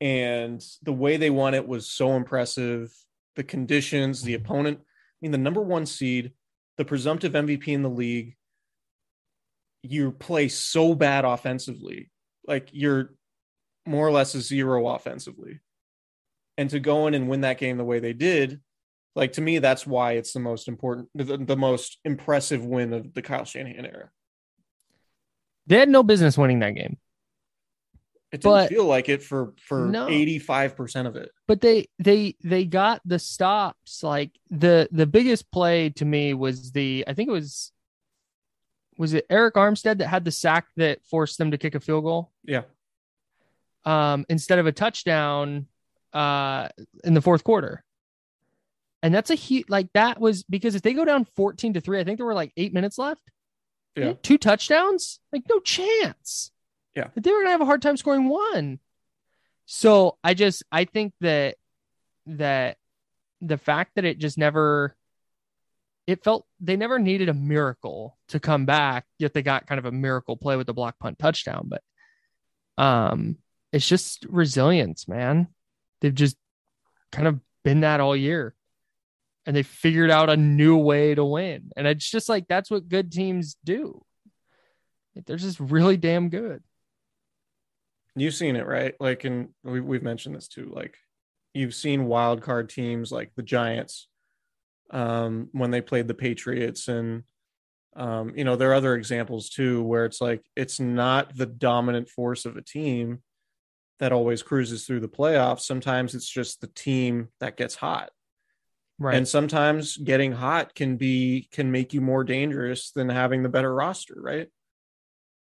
[0.00, 2.90] And the way they won it was so impressive.
[3.36, 4.84] The conditions, the opponent, I
[5.20, 6.32] mean, the number one seed,
[6.78, 8.36] the presumptive MVP in the league,
[9.82, 12.10] you play so bad offensively.
[12.46, 13.14] Like you're
[13.86, 15.60] more or less a zero offensively.
[16.58, 18.60] And to go in and win that game the way they did,
[19.16, 23.14] like to me, that's why it's the most important, the, the most impressive win of
[23.14, 24.10] the Kyle Shanahan era.
[25.66, 26.98] They had no business winning that game.
[28.32, 31.30] It didn't But- feel like it for for 85% of it.
[31.48, 36.70] but they they they got the stops like the the biggest play to me was
[36.70, 37.72] the i think it was
[39.00, 42.04] was it Arik armstead that had the sack that forced them to kick a field
[42.04, 42.62] goal Yeah.
[43.86, 45.66] um instead of a touchdown
[46.12, 46.68] uh
[47.02, 47.82] in the fourth quarter
[49.02, 51.98] and that's a huge like that was because if they go down 14 to 3
[52.00, 53.22] i think there were like eight minutes left
[53.96, 54.12] Yeah.
[54.22, 56.50] two touchdowns like no chance
[56.94, 57.08] Yeah.
[57.14, 58.80] That they were gonna have a hard time scoring one
[59.66, 61.56] so i just i think that
[62.26, 62.76] that
[63.40, 64.94] the fact that it just never
[66.10, 69.84] it felt they never needed a miracle to come back yet they got kind of
[69.84, 71.68] a miracle play with the block punt touchdown.
[71.68, 71.82] But
[72.82, 73.36] um
[73.72, 75.48] it's just resilience man.
[76.00, 76.36] They've just
[77.12, 78.54] kind of been that all year
[79.46, 81.70] and they figured out a new way to win.
[81.76, 84.04] And it's just like that's what good teams do.
[85.26, 86.62] They're just really damn good.
[88.16, 88.94] You've seen it, right?
[88.98, 90.72] Like, and we, we've mentioned this too.
[90.74, 90.96] Like,
[91.54, 94.08] you've seen wild card teams like the Giants
[94.90, 97.24] um, when they played the Patriots, and
[97.96, 102.08] um, you know there are other examples too where it's like it's not the dominant
[102.08, 103.22] force of a team
[103.98, 105.60] that always cruises through the playoffs.
[105.60, 108.10] Sometimes it's just the team that gets hot,
[108.98, 109.16] right.
[109.16, 113.74] And sometimes getting hot can be can make you more dangerous than having the better
[113.74, 114.48] roster, right?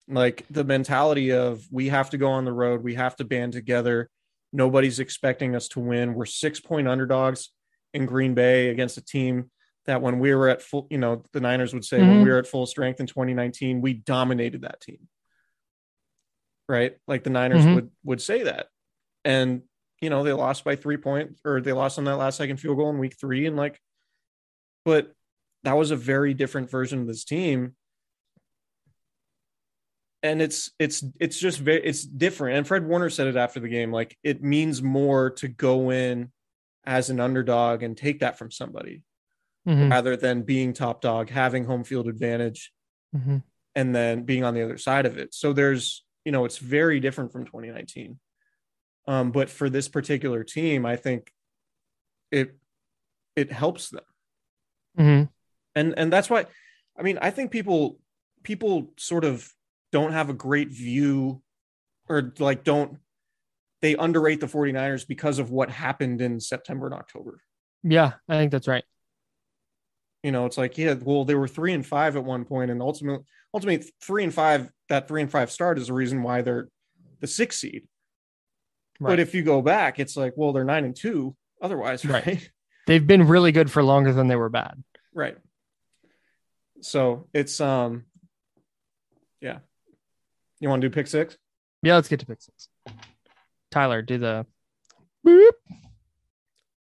[0.09, 3.53] like the mentality of we have to go on the road we have to band
[3.53, 4.11] together.
[4.53, 6.15] Nobody's expecting us to win.
[6.15, 7.51] We're six point underdogs
[7.95, 9.51] in green bay against a team
[9.87, 12.25] that when we were at full you know the niners would say when Mhm.
[12.25, 15.09] we were at full strength in 2019 we dominated that team.
[16.69, 16.97] Right?
[17.07, 17.75] Like the niners Mhm.
[17.75, 18.69] would would say that.
[19.25, 19.63] And
[20.01, 22.77] you know they lost by three points or they lost on that last second field
[22.77, 23.81] goal in week three and like
[24.85, 25.15] but
[25.63, 27.75] that was a very different version of this team.
[30.23, 32.57] And it's it's it's just very it's different.
[32.59, 36.33] And fred warner said it after the game like it means more to go in
[36.87, 39.03] as an underdog and take that from somebody
[39.67, 42.71] Mhm, rather than being top dog having home field advantage
[43.17, 43.43] mhm.
[43.75, 47.01] and then being on the other side of it so there's you know it's very
[47.01, 48.19] different from 2019
[49.09, 51.33] um but for this particular team i think
[52.31, 52.59] it
[53.37, 54.05] it helps them
[54.99, 55.29] Mhm.
[55.75, 56.45] and and that's why
[56.99, 57.99] i mean i think people
[58.43, 59.51] people sort of
[59.93, 61.43] don't have a great view
[62.07, 62.99] or like don't
[63.85, 67.43] they underrate the 49ers because of what happened in september and october.
[67.83, 68.85] Yeah i think that's right.
[70.23, 72.81] You know it's like yeah well they were three and five at one point and
[72.81, 76.69] ultimately ultimately three and five that three and five start is the reason why they're
[77.21, 77.83] the sixth seed.
[79.01, 79.11] Right.
[79.11, 82.27] but if you go back it's like well they're nine and two otherwise Right.
[82.27, 82.51] right?
[82.87, 84.83] They've been really good for longer than they were bad.
[85.15, 85.37] Right.
[86.81, 88.05] So it's um
[89.43, 89.59] yeah.
[90.61, 91.37] You want to do pick six?
[91.83, 92.69] Yeah let's get to pick six
[93.75, 94.47] tyler do the
[95.27, 95.51] boop,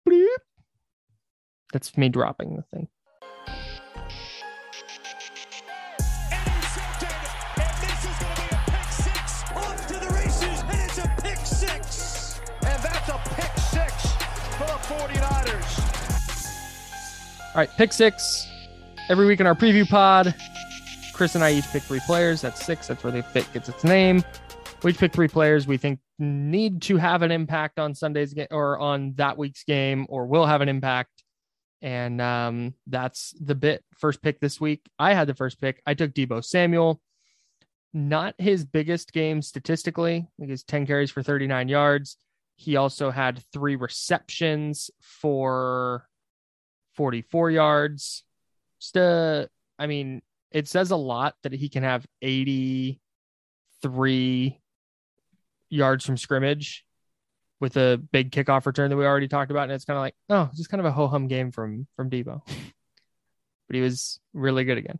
[0.09, 0.27] boop.
[1.73, 2.89] that's me dropping the thing
[6.33, 7.09] Intercepted.
[7.61, 9.45] And this is going to be a pick six.
[9.55, 10.63] Off to the races.
[10.69, 12.41] And it's a pick six.
[12.67, 14.13] And that's a pick six
[14.57, 15.79] for the 49ers.
[17.55, 18.49] All right, pick six.
[19.09, 20.35] Every week in our preview pod,
[21.13, 22.41] Chris and I each pick three players.
[22.41, 22.89] That's six.
[22.89, 24.25] That's where the fit gets its name.
[24.83, 28.47] We each pick three players we think need to have an impact on Sunday's game
[28.51, 31.11] or on that week's game or will have an impact.
[31.83, 33.85] And um, that's the bit.
[33.99, 34.83] First pick this week.
[34.99, 35.83] I had the first pick.
[35.87, 37.01] I took Deebo Samuel.
[37.93, 40.27] Not his biggest game statistically.
[40.39, 42.17] It's 10 carries for 39 yards.
[42.57, 46.07] He also had three receptions for
[46.95, 48.25] 44 yards.
[48.81, 49.47] Just uh,
[49.79, 54.61] I mean, it says a lot that he can have 83
[55.75, 56.85] yards from scrimmage
[57.61, 59.65] with a big kickoff return that we already talked about.
[59.65, 62.11] And it's kind of like, oh, just kind of a ho hum game from from
[62.11, 62.43] Deebo.
[63.69, 64.99] but he was really good again.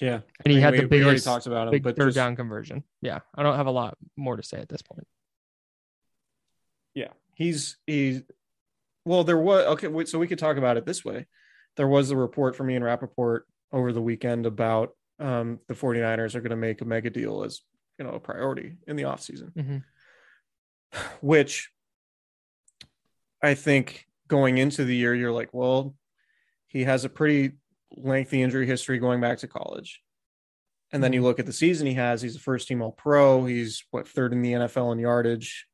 [0.00, 2.08] yeah And he I mean, had we, the biggest talked about him big but third
[2.08, 2.84] just, down conversion.
[3.00, 3.20] Yeah.
[3.34, 5.06] I don't have a lot more to say at this point.
[6.94, 8.22] yeah he's he's
[9.06, 11.26] well there was okay so we could talk about it this way
[11.76, 16.40] there was a report from ian Rapoport over the weekend about um the 49ers are
[16.40, 17.62] going to make a mega deal as
[18.00, 19.84] you know a priority in the offseason Mhm.
[21.20, 21.70] which
[23.42, 25.94] i think going into the year you're like well
[26.66, 27.52] he has a pretty
[27.92, 30.00] lengthy injury history going back to college
[30.92, 31.24] and then you Mhm.
[31.24, 34.32] look at the season he has he's a first team all pro he's what third
[34.32, 35.66] in the nfl in yardage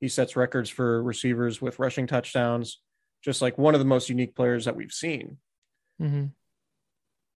[0.00, 2.82] he sets records for receivers with rushing touchdowns,
[3.22, 5.38] just like one of the most unique players that we've seen.
[5.98, 6.34] Mhm.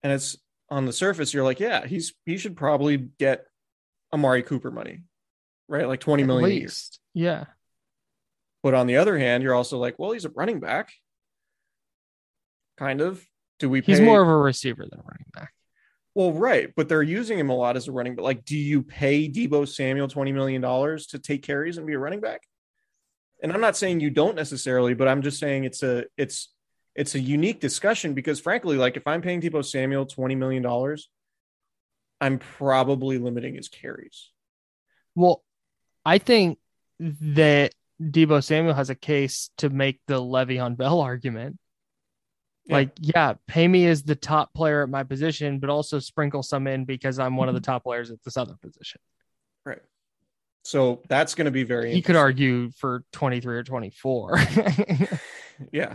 [0.03, 0.37] And it's
[0.69, 3.47] on the surface, you're like, yeah, he's he should probably get
[4.13, 5.03] Amari Cooper money.
[5.69, 5.87] right?
[5.87, 6.63] Like 20 At million a year.
[6.63, 6.99] least.
[7.15, 7.45] Yeah.
[8.63, 10.91] But on the other hand, you're also like, well, he's a running back.
[12.77, 13.25] Kind of.
[13.59, 15.53] Do we pay He's more of a receiver than a running back.
[16.15, 18.15] Well, right, but they're using him a lot as a running.
[18.17, 21.95] But like, do you pay Deebo Samuel twenty million dollars to take carries and be
[21.95, 22.43] a running back?
[23.43, 26.53] And I'm not saying you don't necessarily, but I'm just saying it's a it's
[26.95, 31.09] it's a unique discussion because frankly, like if I'm paying Deebo Samuel twenty million dollars,
[32.21, 34.31] I'm probably limiting his carries.
[35.15, 35.43] Well,
[36.05, 36.59] I think
[36.99, 41.59] that Deebo Samuel has a case to make the Le'Veon Bell argument.
[42.67, 42.75] Yeah.
[42.75, 46.67] Like, yeah, pay me as the top player at my position, but also sprinkle some
[46.67, 47.65] in because I'm one of the mhm.
[47.65, 49.01] top players at this other position.
[49.65, 49.81] Right.
[50.65, 51.95] So that's going to be very.
[51.95, 54.39] He could argue for 23 or 24.
[55.73, 55.95] Yeah,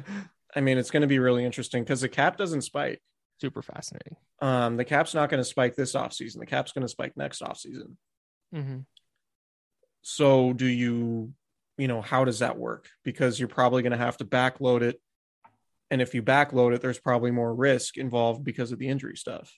[0.56, 3.02] I mean it's going to be really interesting because the cap doesn't spike.
[3.44, 4.16] Super fascinating.
[4.42, 6.40] Um, the cap's not going to spike this offseason.
[6.40, 7.98] The cap's going to spike next offseason.
[8.56, 8.78] Mm-hmm.
[10.02, 11.34] So do you,
[11.78, 12.88] you know, how does that work?
[13.04, 15.02] Because you're probably going to have to backload it.
[15.92, 19.54] And if you backload it, there's probably more risk involved because of the injury stuff.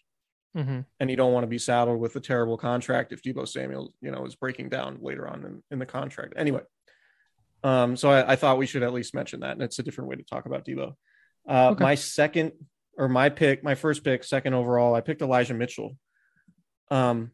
[0.57, 0.79] Mm-hmm.
[0.99, 4.09] And you don't want to be saddled with a terrible contract if Deebo Samuel, you
[4.09, 6.33] know, is breaking down later on in, in the contract.
[6.37, 6.61] Anyway,
[7.63, 9.51] um, so I, I thought we should at least mention that.
[9.51, 10.95] And it's a different way to talk about Deebo.
[11.47, 11.83] Uh, Okay.
[11.83, 12.53] My second
[12.97, 15.97] or my pick, my first pick, second overall, I picked Elijah Mitchell.
[16.89, 17.31] Um,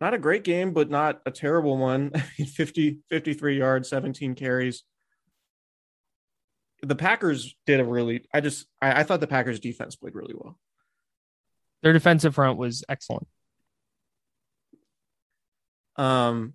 [0.00, 2.10] not a great game, but not a terrible one.
[2.54, 4.82] 50, 53 yards, 17 carries.
[6.82, 10.34] The Packers did a really, I just, I, I thought the Packers defense played really
[10.36, 10.58] well.
[11.82, 13.26] Their defensive front was excellent.
[15.96, 16.54] Um,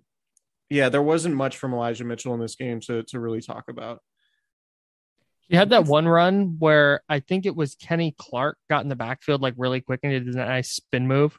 [0.70, 4.00] yeah, there wasn't much from Elijah Mitchell in this game to, to really talk about.
[5.52, 8.96] He had that one run where I think it was Kenny Clark got in the
[8.96, 11.38] backfield like really quick and did a nice spin move.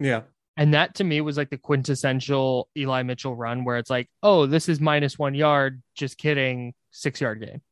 [0.00, 0.22] Yeah.
[0.56, 4.46] And that to me was like the quintessential Eli Mitchell run where it's like, oh,
[4.46, 5.80] this is minus one yard.
[5.94, 6.74] Just kidding.
[6.90, 7.62] Six yard game.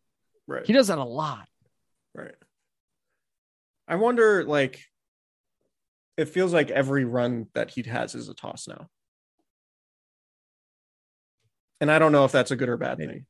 [0.47, 0.65] Right.
[0.65, 1.49] He does that a lot.
[2.15, 2.37] Right.
[3.89, 4.85] I wonder, like,
[6.17, 8.87] it feels like every run that he has is a toss now.
[11.81, 13.27] And I don't know if that's a good or bad thing.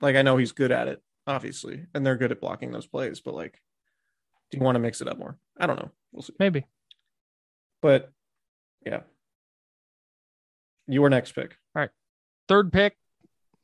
[0.00, 3.20] Like, I know he's good at it, obviously, and they're good at blocking those plays,
[3.20, 3.60] but like,
[4.50, 5.38] do you want to mix it up more?
[5.58, 5.90] I don't know.
[6.12, 6.34] We'll see.
[6.38, 6.66] Maybe.
[7.82, 8.12] But
[8.84, 9.00] yeah.
[10.86, 11.56] Your next pick.
[11.76, 11.90] All right,
[12.48, 12.96] Third pick,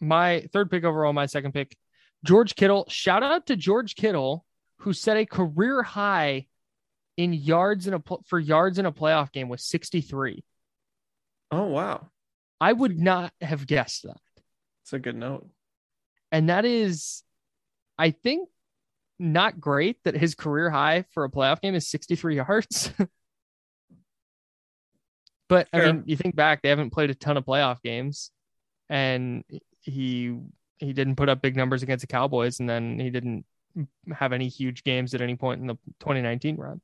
[0.00, 1.76] my third pick overall, my second pick,
[2.24, 2.84] George Kittle.
[2.88, 4.44] Shout out to George Kittle,
[4.76, 6.46] who set a career high
[7.16, 10.44] in yards in a for yards in a playoff game with 63.
[11.50, 12.08] Oh, wow.
[12.60, 14.20] I would not have guessed that.
[14.84, 15.48] It's a good note.
[16.30, 17.24] And that is,
[17.98, 18.48] I think,
[19.18, 22.90] not great that his career high for a playoff game is 63 yards.
[25.48, 28.30] but I mean, you think back, they haven't played a ton of playoff games,
[28.88, 29.44] and
[29.80, 30.36] he
[30.78, 33.46] he didn't put up big numbers against the Cowboys, and then he didn't
[34.14, 36.80] have any huge games at any point in the 2019 run.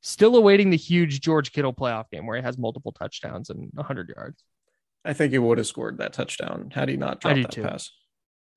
[0.00, 4.12] Still awaiting the huge George Kittle playoff game where he has multiple touchdowns and 100
[4.14, 4.42] yards.
[5.04, 7.62] I think he would have scored that touchdown had he not dropped that too.
[7.62, 7.90] pass.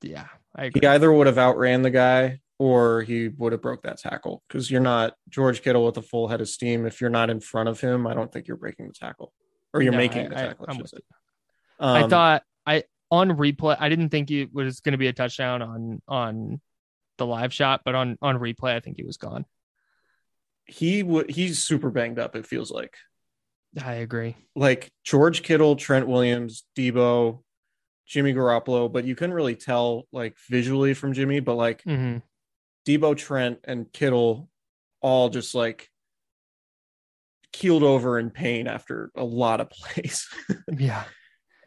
[0.02, 0.82] Yeah, I agree.
[0.82, 4.70] He either would have outran the guy or he would have broke that tackle because
[4.70, 6.86] you're not George Kittle with a full head of steam.
[6.86, 9.34] If you're not in front of him, I don't think you're breaking the tackle
[9.74, 10.66] or you're No, making I- the tackle.
[10.68, 10.98] I, I'm should with say.
[11.80, 13.76] I Um, thought I on replay.
[13.80, 16.62] I didn't think it was going to be a touchdown on on
[17.18, 19.46] the live shot, but on on replay, I think he was gone.
[20.66, 21.30] he would.
[21.30, 22.36] He's super banged up.
[22.36, 22.96] It feels like
[23.84, 24.36] I agree.
[24.56, 27.42] like George Kittle, Trent Williams, Deebo,
[28.12, 32.18] Jimmy Garoppolo, but you couldn't really tell like visually from Jimmy, but like hmm
[32.86, 34.50] Deebo, Trent, and Kittle
[35.02, 35.90] all just like
[37.54, 40.28] keeled over in pain after a lot of plays.
[40.78, 41.04] Yeah,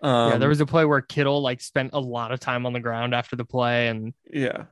[0.02, 0.38] um, yeah.
[0.38, 3.14] There was a play where Kittle like spent a lot of time on the ground
[3.14, 4.64] after the play, and yeah,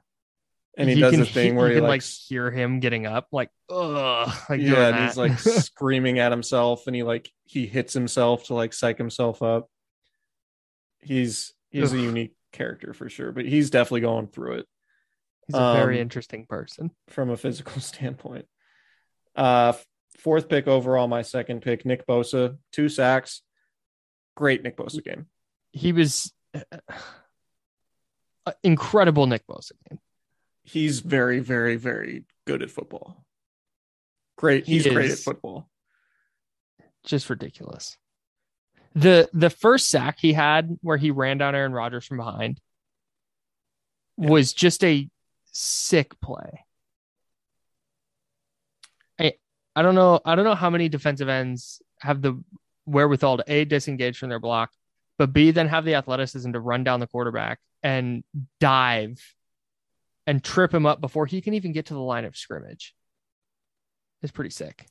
[0.76, 3.06] and he does a thing he- where you he can like, like hear him getting
[3.06, 7.64] up, like ugh, like yeah, and he's like screaming at himself, and he like he
[7.66, 9.70] hits himself to like psych himself up.
[11.00, 14.66] He's he's a unique character for sure, but he's definitely going through it.
[15.46, 16.90] he's a very um, interesting person.
[17.08, 18.46] from a physical standpoint.
[19.34, 19.72] Uh,
[20.18, 23.42] fourth pick overall, my second pick, Nick Bosa, two sacks.
[24.36, 25.26] Great Nick Bosa game.
[25.72, 29.26] He was uh, incredible.
[29.26, 29.98] Nick Bosa game.
[30.64, 33.24] He's very, very, very good at football.
[34.36, 34.64] Great.
[34.66, 35.68] He He's great at football.
[37.04, 37.96] just ridiculous.
[38.94, 42.60] The the first sack he had where he ran down Aaron Rodgers from behind
[44.18, 44.28] Yeah.
[44.28, 45.08] was just a
[45.46, 46.64] sick play.
[49.18, 49.34] I
[49.74, 52.42] I don't know I don't know how many defensive ends have the
[52.84, 54.70] wherewithal to A, disengage from their block,
[55.18, 58.24] but B, then have the athleticism to run down the quarterback and
[58.60, 59.20] dive
[60.26, 62.94] and trip him up before he can even get to the line of scrimmage.
[64.22, 64.86] It's pretty sick.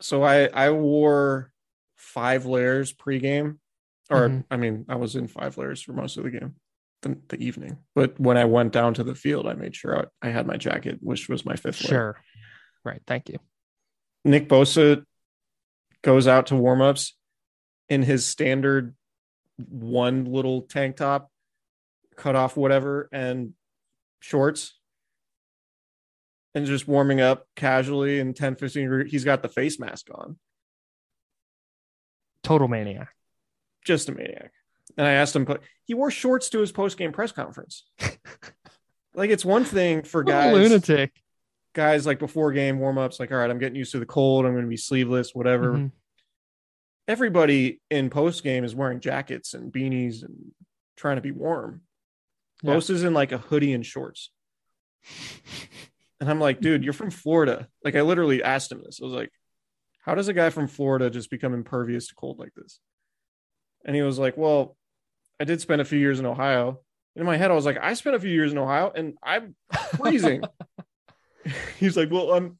[0.00, 1.52] So I I wore
[2.00, 3.58] five layers pregame,
[4.08, 4.44] or Mhm.
[4.50, 6.56] I mean I was in five layers for most of the game,
[7.02, 7.78] the, the evening.
[7.94, 10.56] But when I went down to the field, I made sure I, I had my
[10.56, 11.88] jacket, which was my fifth layer.
[11.88, 12.20] Sure.
[12.84, 13.02] Right.
[13.06, 13.38] Thank you.
[14.24, 15.04] Nick Bosa
[16.02, 17.12] goes out to warmups
[17.88, 18.94] in his standard
[19.58, 21.30] one little tank top,
[22.16, 23.52] cut off whatever, and
[24.20, 24.78] shorts.
[26.54, 29.10] And just warming up casually in 10, 15 degrees.
[29.12, 30.36] He's got the face mask on.
[32.50, 33.08] Total maniac.
[33.84, 34.50] Just a maniac.
[34.98, 37.84] And I asked him, but he wore shorts to his post game press conference.
[39.14, 41.12] like it's one thing for guys lunatic.
[41.74, 44.52] guys like before game warm-ups like all right i'm getting used to the cold i'm
[44.52, 45.92] going to be sleeveless whatever Mhm.
[47.08, 50.52] everybody in post game is wearing jackets and beanies and
[50.96, 51.82] trying to be warm
[52.62, 52.74] Yeah.
[52.74, 54.30] most is in like a hoodie and shorts
[56.20, 59.14] and i'm like dude you're from florida like i literally asked him this i was
[59.14, 59.30] like
[60.02, 62.80] how does a guy from florida just become impervious to cold like this
[63.84, 64.76] and he was like well
[65.40, 66.80] i did spend a few years in ohio
[67.16, 69.54] in my head i was like i spent a few years in ohio and i'm
[69.96, 70.42] freezing
[71.78, 72.58] he's like well i'm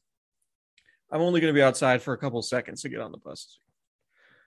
[1.11, 3.57] i'm only going to be outside for a couple seconds to get on the bus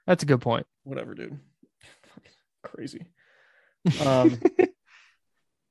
[0.06, 0.66] That's a good point.
[0.82, 1.38] whatever dude
[2.62, 3.06] crazy
[4.04, 4.40] um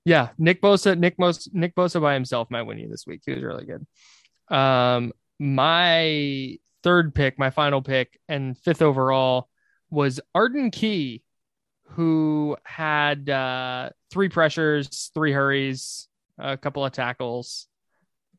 [0.06, 3.22] Yeah, Nick Bosa, Nick Mos, Nick Bosa by himself might win you this week.
[3.26, 3.88] He was really good.
[4.54, 9.50] Um, my third pick, my final pick, and fifth overall
[9.90, 11.24] was Arden Key,
[11.90, 16.08] who had uh, three pressures, three hurries,
[16.38, 17.68] a couple of tackles.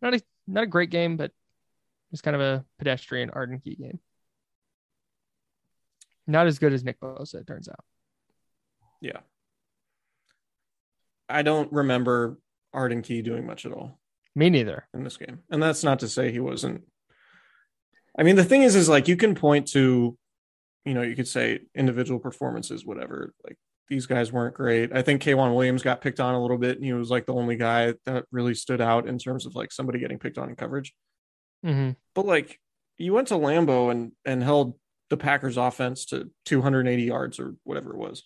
[0.02, 1.32] Not a not a great game, but
[2.12, 3.98] it's kind of a pedestrian Arden Key game.
[6.26, 7.84] Not as good as Nick Bosa, it turns out.
[9.00, 9.20] yeah
[11.28, 12.38] i don't remember
[12.74, 13.98] arden key doing much at all
[14.34, 14.86] Me neither.
[14.94, 16.82] in this game and that's not to say he wasn't
[18.18, 20.16] i mean the thing is is like you can point to
[20.84, 23.56] you know you could say individual performances whatever like
[23.88, 24.92] these guys weren't great.
[24.94, 27.34] I think K'Waun williams got picked on a little bit and he was like the
[27.34, 30.56] only guy that really stood out in terms of like somebody getting picked on in
[30.56, 30.94] coverage.
[31.62, 32.58] Hmm but like
[32.98, 34.74] you went to lambeau and and held
[35.10, 38.24] the packers offense to 280 yards or whatever it was.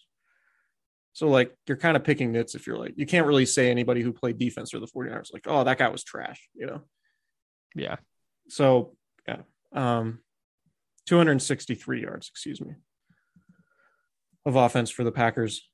[1.12, 4.02] So like you're kind of picking nits if you're like you can't really say anybody
[4.02, 6.82] who played defense or the 49ers like oh that guy was trash you know?
[7.74, 7.96] Yeah.
[8.48, 8.94] so
[9.26, 9.42] yeah,
[9.72, 10.20] um,
[11.06, 12.74] 263 yards, excuse me,
[14.44, 15.68] of offense for the Packers.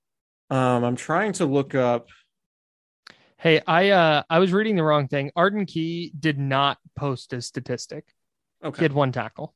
[0.51, 2.09] Um, I'm trying to look up.
[3.39, 5.31] Hey, I uh I was reading the wrong thing.
[5.37, 8.05] Arden Key did not post a statistic.
[8.65, 8.79] Okay.
[8.79, 9.55] He had one tackle.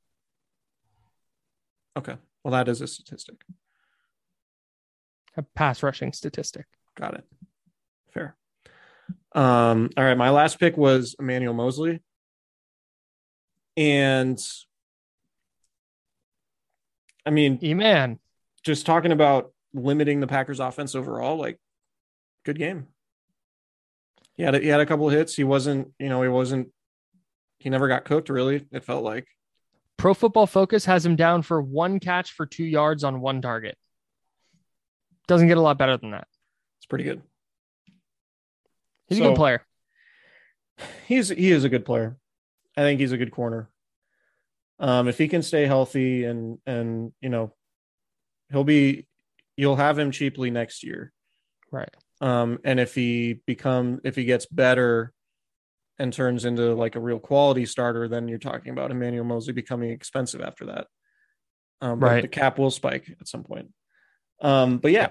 [1.97, 2.17] okay.
[2.45, 3.37] Well, that is a statistic.
[5.37, 6.67] A pass rushing statistic.
[6.97, 7.25] Got it.
[8.13, 8.37] Fair.
[9.35, 10.17] Um, all right.
[10.17, 12.03] My last pick was Emmanuel Moseley,
[13.79, 14.41] and
[17.25, 18.19] I mean, man.
[18.65, 21.61] just talking about limiting the Packers offense overall, like
[22.45, 22.89] good game.
[24.35, 25.37] He had a, he had a couple of hits.
[25.37, 26.71] He wasn't, you know, he wasn't.
[27.61, 28.29] He never got cooked.
[28.29, 29.29] Really, it felt like.
[29.97, 33.77] Pro Football Focus has him down for one catch for two yards on one target.
[35.29, 36.27] Doesn't get a lot better than that.
[36.79, 37.23] It's pretty good.
[39.07, 39.65] He's a good player.
[41.07, 42.17] He's he is a good player.
[42.79, 43.69] I think he's a good corner.
[44.79, 47.53] Um, if he can stay healthy and and you know,
[48.53, 49.09] he'll be
[49.57, 51.13] you'll have him cheaply next year.
[51.73, 51.93] Right.
[52.21, 55.13] Um, and if he become if he gets better
[55.99, 59.91] and turns into like a real quality starter, then you're talking about Emmanuel Moseley becoming
[59.91, 60.87] expensive after that.
[61.81, 62.23] Um, Right.
[62.23, 63.73] the cap will spike at some point.
[64.41, 65.09] Um, but yeah,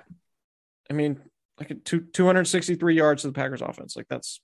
[0.90, 1.20] I mean,
[1.60, 3.98] like two, 263 yards to the Packers offense.
[3.98, 4.40] Like that's,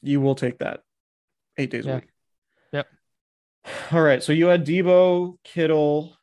[0.00, 0.80] you will take that
[1.58, 1.92] eight days Yeah.
[1.92, 2.08] a week.
[3.92, 4.22] All right.
[4.22, 6.16] So you had Deebo, Kittle,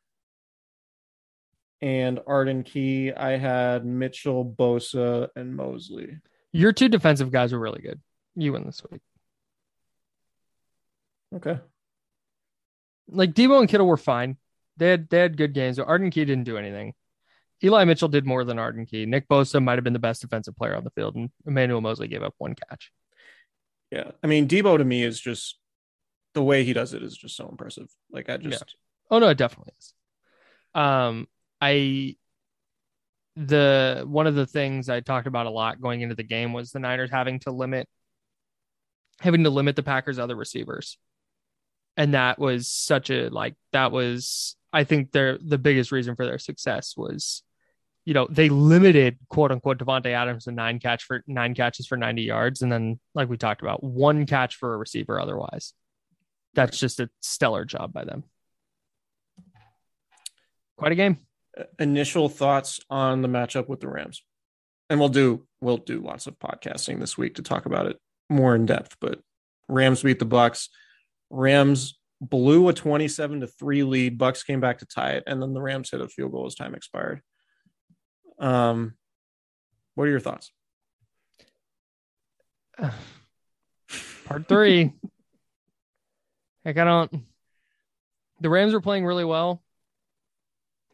[1.82, 3.12] and Arden Key.
[3.12, 6.18] I had Mitchell, Bosa, and Moseley.
[6.52, 8.02] Your two defensive guys were really good.
[8.36, 9.02] You win this week.
[11.36, 11.60] Okay.
[13.08, 14.38] Like Deebo and Kittle were fine.
[14.78, 15.78] They had they had good games.
[15.78, 16.94] But Arden Key didn't do anything.
[17.64, 19.06] Eli Mitchell did more than Arden Key.
[19.06, 22.08] Nick Bosa might have been the best defensive player on the field, and Emmanuel Moseley
[22.08, 22.92] gave up one catch.
[23.92, 24.12] Yeah.
[24.24, 25.58] I mean, Deebo to me is just
[26.36, 27.90] the way he does it is just so impressive.
[28.12, 28.76] Like I just
[29.10, 29.94] Oh no, it definitely is.
[30.76, 31.28] Um,
[31.62, 32.18] I
[33.36, 36.72] the one of the things I talked about a lot going into the game was
[36.72, 37.88] the Niners having to limit
[39.22, 40.98] having to limit the Packers' other receivers.
[41.98, 46.26] And that was such a like that was I think their the biggest reason for
[46.26, 47.44] their success was,
[48.04, 51.96] you know, they limited quote unquote Davante Adams to nine catch for nine catches for
[51.96, 55.74] 90 yards, and then like we talked about, one catch for a receiver otherwise.
[56.56, 58.24] That's just a stellar job by them.
[60.78, 61.20] Quite a game.
[61.80, 64.24] Initial thoughts on the matchup with the Rams,
[64.90, 67.98] and we'll do we'll do lots of podcasting this week to talk about it
[68.30, 68.98] more in depth.
[69.00, 69.20] But
[69.70, 70.70] Rams beat the Bucks.
[71.30, 74.18] Rams blew a 27 to 3 lead.
[74.18, 76.56] Bucks came back to tie it, and then the Rams hit a field goal as
[76.56, 77.22] time expired.
[78.38, 78.96] Um,
[79.96, 80.52] what are your thoughts?
[84.26, 84.94] Part three.
[86.66, 87.24] Like I don't.
[88.42, 89.62] The Rams were playing really well.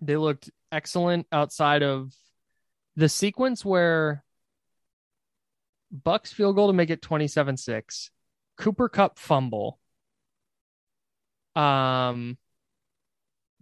[0.01, 2.13] They looked excellent outside of
[2.95, 4.23] the sequence where
[5.91, 8.09] Bucks field goal to make it 27-6.
[8.57, 9.79] Cooper Kupp fumble.
[11.55, 12.37] Um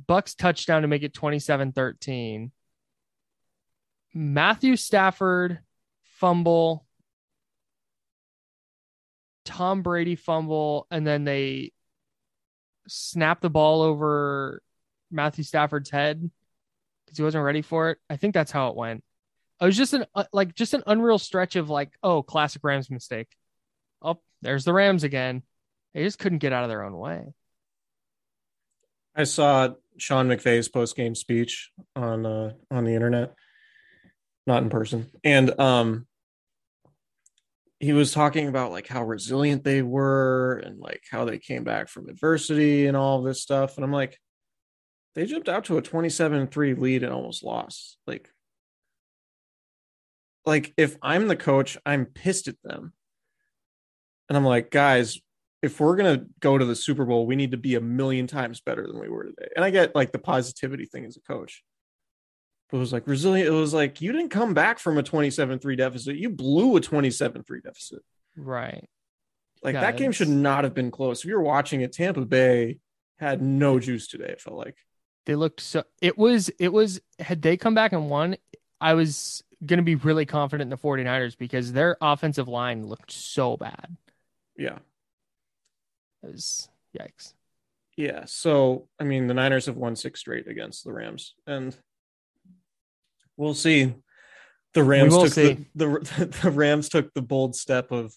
[0.08, 2.52] Bucks touchdown to make it 27-13.
[4.14, 5.60] Matthew Stafford
[6.04, 6.86] fumble.
[9.46, 11.72] Tom Brady fumble and then they
[12.90, 14.62] snap the ball over
[15.12, 16.30] Matthew Stafford's head
[17.06, 17.98] because he wasn't ready for it.
[18.10, 19.04] I think that's how it went.
[19.62, 22.90] It was just an uh, like just an unreal stretch of like, oh, classic Rams
[22.90, 23.28] mistake.
[24.02, 25.44] Oh, there's the Rams again.
[25.94, 27.34] They just couldn't get out of their own way.
[29.16, 33.34] I saw Sean McVay's post game speech on uh, on the internet,
[34.48, 36.08] not in person, and um,
[37.80, 41.88] he was talking about like how resilient they were and like how they came back
[41.88, 44.18] from adversity and all this stuff, and I'm like,
[45.16, 47.98] they jumped out to a 27-3 lead and almost lost.
[48.06, 48.30] Like,
[50.46, 52.94] like if I'm the coach, I'm pissed at them,
[54.28, 55.20] and I'm like, guys,
[55.62, 58.62] if we're gonna go to the Super Bowl, we need to be a million times
[58.62, 59.50] better than we were today.
[59.56, 61.64] And I get like the positivity thing as a coach.
[62.70, 63.48] But it was like resilient.
[63.48, 66.18] It was like you didn't come back from a 27-3 deficit.
[66.18, 68.04] You blew a 27-3 deficit.
[68.36, 68.88] Right.
[69.64, 71.20] Like that game should not have been close.
[71.20, 72.78] If you were watching it, Tampa Bay
[73.18, 74.78] had no juice today, it felt like.
[75.26, 78.38] They looked so it was it was had they come back and won,
[78.80, 83.58] I was gonna be really confident in the 49ers because their offensive line looked so
[83.58, 83.98] bad.
[84.58, 84.80] Yeah.
[86.24, 87.34] It was yikes.
[87.98, 88.24] Yeah.
[88.26, 91.36] So I mean the Niners have won six straight against the Rams.
[91.46, 91.76] And
[93.40, 93.94] we'll see.
[94.74, 95.66] The Rams took see.
[95.74, 98.14] The, the the Rams took the bold step of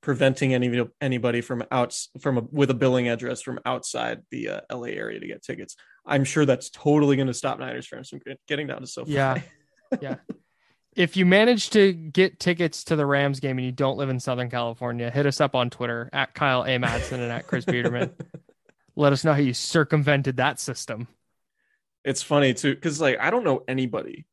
[0.00, 4.60] preventing any anybody from outs from a, with a billing address from outside the uh,
[4.72, 5.76] LA area to get tickets.
[6.04, 9.12] I'm sure that's totally going to stop Niners fans from getting down to SoFi.
[9.12, 9.40] Yeah.
[10.00, 10.14] Yeah.
[10.96, 14.18] If you manage to get tickets to the Rams game and you don't live in
[14.18, 16.78] Southern California, hit us up on Twitter at Kyle A.
[16.78, 18.10] Madson and at Chris Biderman.
[18.96, 21.08] Let us know how you circumvented that system.
[22.06, 24.24] it's funny too because like I don't know anybody,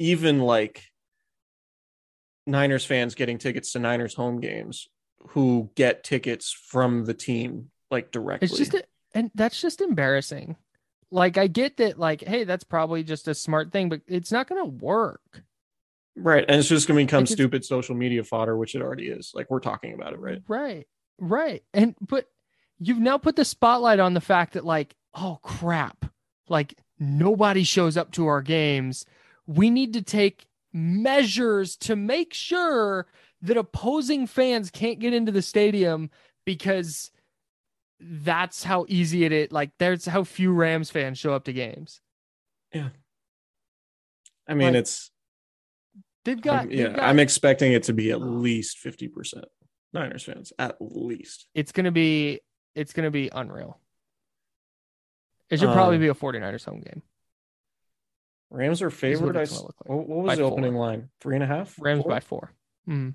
[0.00, 0.82] even like
[2.46, 4.88] Niners fans getting tickets to Niners home games
[5.28, 8.46] who get tickets from the team like directly.
[8.46, 8.82] It's just, a,
[9.14, 10.56] and that's just embarrassing.
[11.10, 14.48] Like, I get that, like, hey, that's probably just a smart thing, but it's not
[14.48, 15.42] going to work.
[16.16, 19.32] right, and it's just gonna become Like, stupid social media fodder, which it already is.
[19.34, 20.42] Like we're talking about it, right?
[20.48, 20.86] Right.
[21.18, 21.62] Right.
[21.74, 22.26] And, but
[22.78, 26.06] you've now put the spotlight on the fact that, like, oh crap,
[26.48, 29.04] like nobody shows up to our games.
[29.46, 33.06] We need to take measures to make sure
[33.42, 36.10] that opposing fans can't get into the stadium
[36.44, 37.10] because
[38.00, 39.50] that's how easy it is.
[39.52, 42.00] Like, there's how few Rams fans show up to games.
[42.72, 42.90] Yeah.
[44.46, 45.10] I mean, Like, it's
[46.24, 46.88] They've got, I'm- they've yeah.
[46.88, 49.46] got- I'm expecting it to be at least fifty percent
[49.94, 51.48] Niners fans, at least.
[51.54, 52.40] it's gonna be,
[52.74, 53.80] it's gonna be unreal.
[55.48, 57.02] It should probably Um, be a 49ers home game.
[58.50, 59.36] Rams are favored.
[59.36, 60.08] I it's s- gonna look like.
[60.08, 60.52] what, was By the four.
[60.52, 61.08] opening line?
[61.20, 61.74] Three and a half.
[61.78, 62.10] Rams Four?
[62.10, 62.52] by four.
[62.88, 63.14] Mm.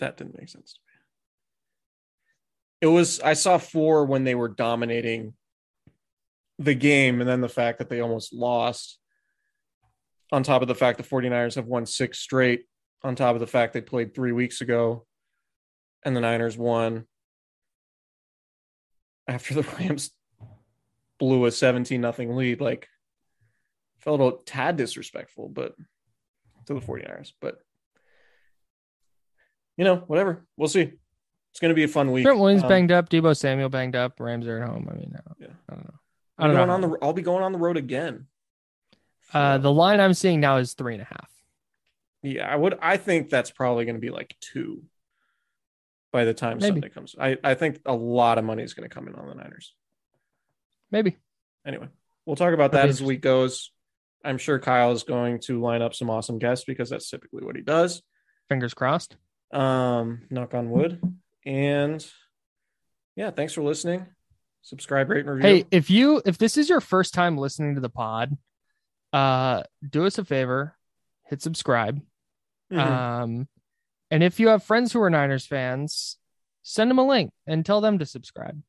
[0.00, 0.92] that didn't make sense to me.
[2.80, 5.34] It was I saw four when they were dominating
[6.58, 8.98] the game, and then the fact that they almost lost,
[10.32, 12.64] on top of the fact the 49ers have won six straight,
[13.02, 15.04] on top of the fact they played three weeks ago,
[16.04, 17.06] and the Niners won
[19.28, 20.10] after the Rams
[21.18, 22.60] blew a 17 nothing lead.
[22.60, 22.88] Like
[24.04, 25.74] felt a little tad disrespectful, but
[26.66, 27.32] to the 49ers.
[27.40, 27.58] But
[29.76, 30.44] you know, whatever.
[30.56, 30.92] We'll see.
[31.50, 32.24] It's going to be a fun week.
[32.24, 33.08] Trent Williams Um, banged up.
[33.08, 34.18] Deebo Samuel banged up.
[34.20, 34.88] Rams are at home.
[34.90, 35.54] I mean, I don't, Yeah.
[35.68, 35.94] I don't know.
[36.38, 36.74] I'll be don't going know.
[36.74, 36.98] on the.
[37.02, 38.26] I'll be going on the road again.
[39.32, 41.30] uh, the line I'm seeing now is three and a half.
[42.22, 42.76] yeah, I would.
[42.82, 44.82] I think that's probably going to be like two
[46.12, 46.74] by the time Maybe.
[46.74, 47.14] Sunday comes.
[47.18, 49.74] I I think a lot of money is going to come in on the Niners.
[50.90, 51.16] Maybe.
[51.66, 51.88] anyway,
[52.26, 53.70] we'll talk about that as the week goes.
[54.24, 57.56] I'm sure Kyle is going to line up some awesome guests because that's typically what
[57.56, 58.02] he does.
[58.48, 59.16] Fingers crossed.
[59.52, 61.00] Um, knock on wood.
[61.46, 62.04] And
[63.16, 64.06] yeah, thanks for listening.
[64.62, 65.48] Subscribe, rate, and review.
[65.48, 68.36] Hey, if you if this is your first time listening to the pod,
[69.12, 70.74] uh, do us a favor,
[71.26, 72.00] hit subscribe.
[72.72, 72.78] Mhm.
[72.78, 73.48] Um,
[74.10, 76.16] and if you have friends who are Niners fans,
[76.62, 78.60] send them a link and tell them to subscribe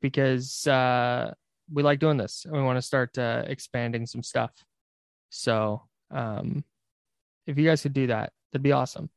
[0.00, 1.32] because uh,
[1.72, 4.50] we like doing this and we want to start uh, expanding some stuff.
[5.30, 6.64] So, um,
[7.46, 9.10] if you guys could do that, that'd be awesome.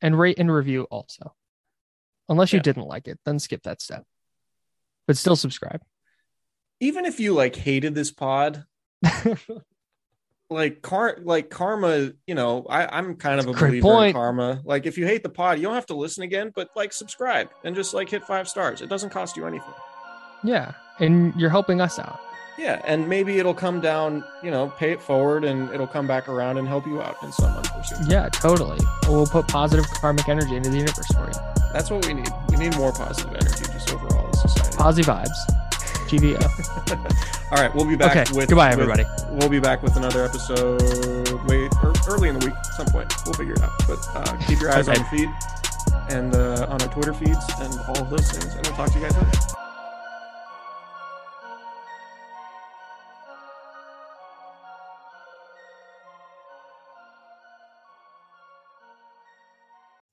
[0.00, 1.34] And rate and review also.
[2.28, 2.62] Unless you Yeah.
[2.62, 4.04] didn't like it, then skip that step.
[5.06, 5.82] But still subscribe.
[6.80, 8.64] even if you like hated this pod,
[10.50, 14.06] like car like karma, you know, I, I'm kind of a That's a great believer
[14.06, 14.60] in karma.
[14.64, 17.50] Like if you hate the pod, you don't have to listen again, but like subscribe
[17.64, 18.80] and just like hit five stars.
[18.80, 19.74] It doesn't cost you anything.
[20.44, 20.72] yeah.
[20.98, 22.20] And you're helping us out.
[22.58, 26.28] Yeah, and maybe it'll come down, you know, pay it forward and it'll come back
[26.28, 28.06] around and help you out in some unforeseen.
[28.10, 28.78] Yeah, totally.
[29.08, 31.62] We'll put positive karmic energy into the universe for you.
[31.72, 32.28] That's what we need.
[32.50, 34.76] We need more positive energy just overall as society.
[34.76, 35.30] Posy vibes.
[36.10, 36.42] GVO.
[37.52, 39.04] All right, we'll be back Okay, with goodbye, with- everybody.
[39.30, 40.82] we'll be back with another episode
[41.48, 43.12] wait er, early in the week at some point.
[43.24, 43.70] We'll figure it out.
[43.86, 45.28] But uh, keep your eyes on the feed
[46.10, 48.54] and uh, on our Twitter feeds and all of those things.
[48.54, 49.38] And we'll talk to you guys later.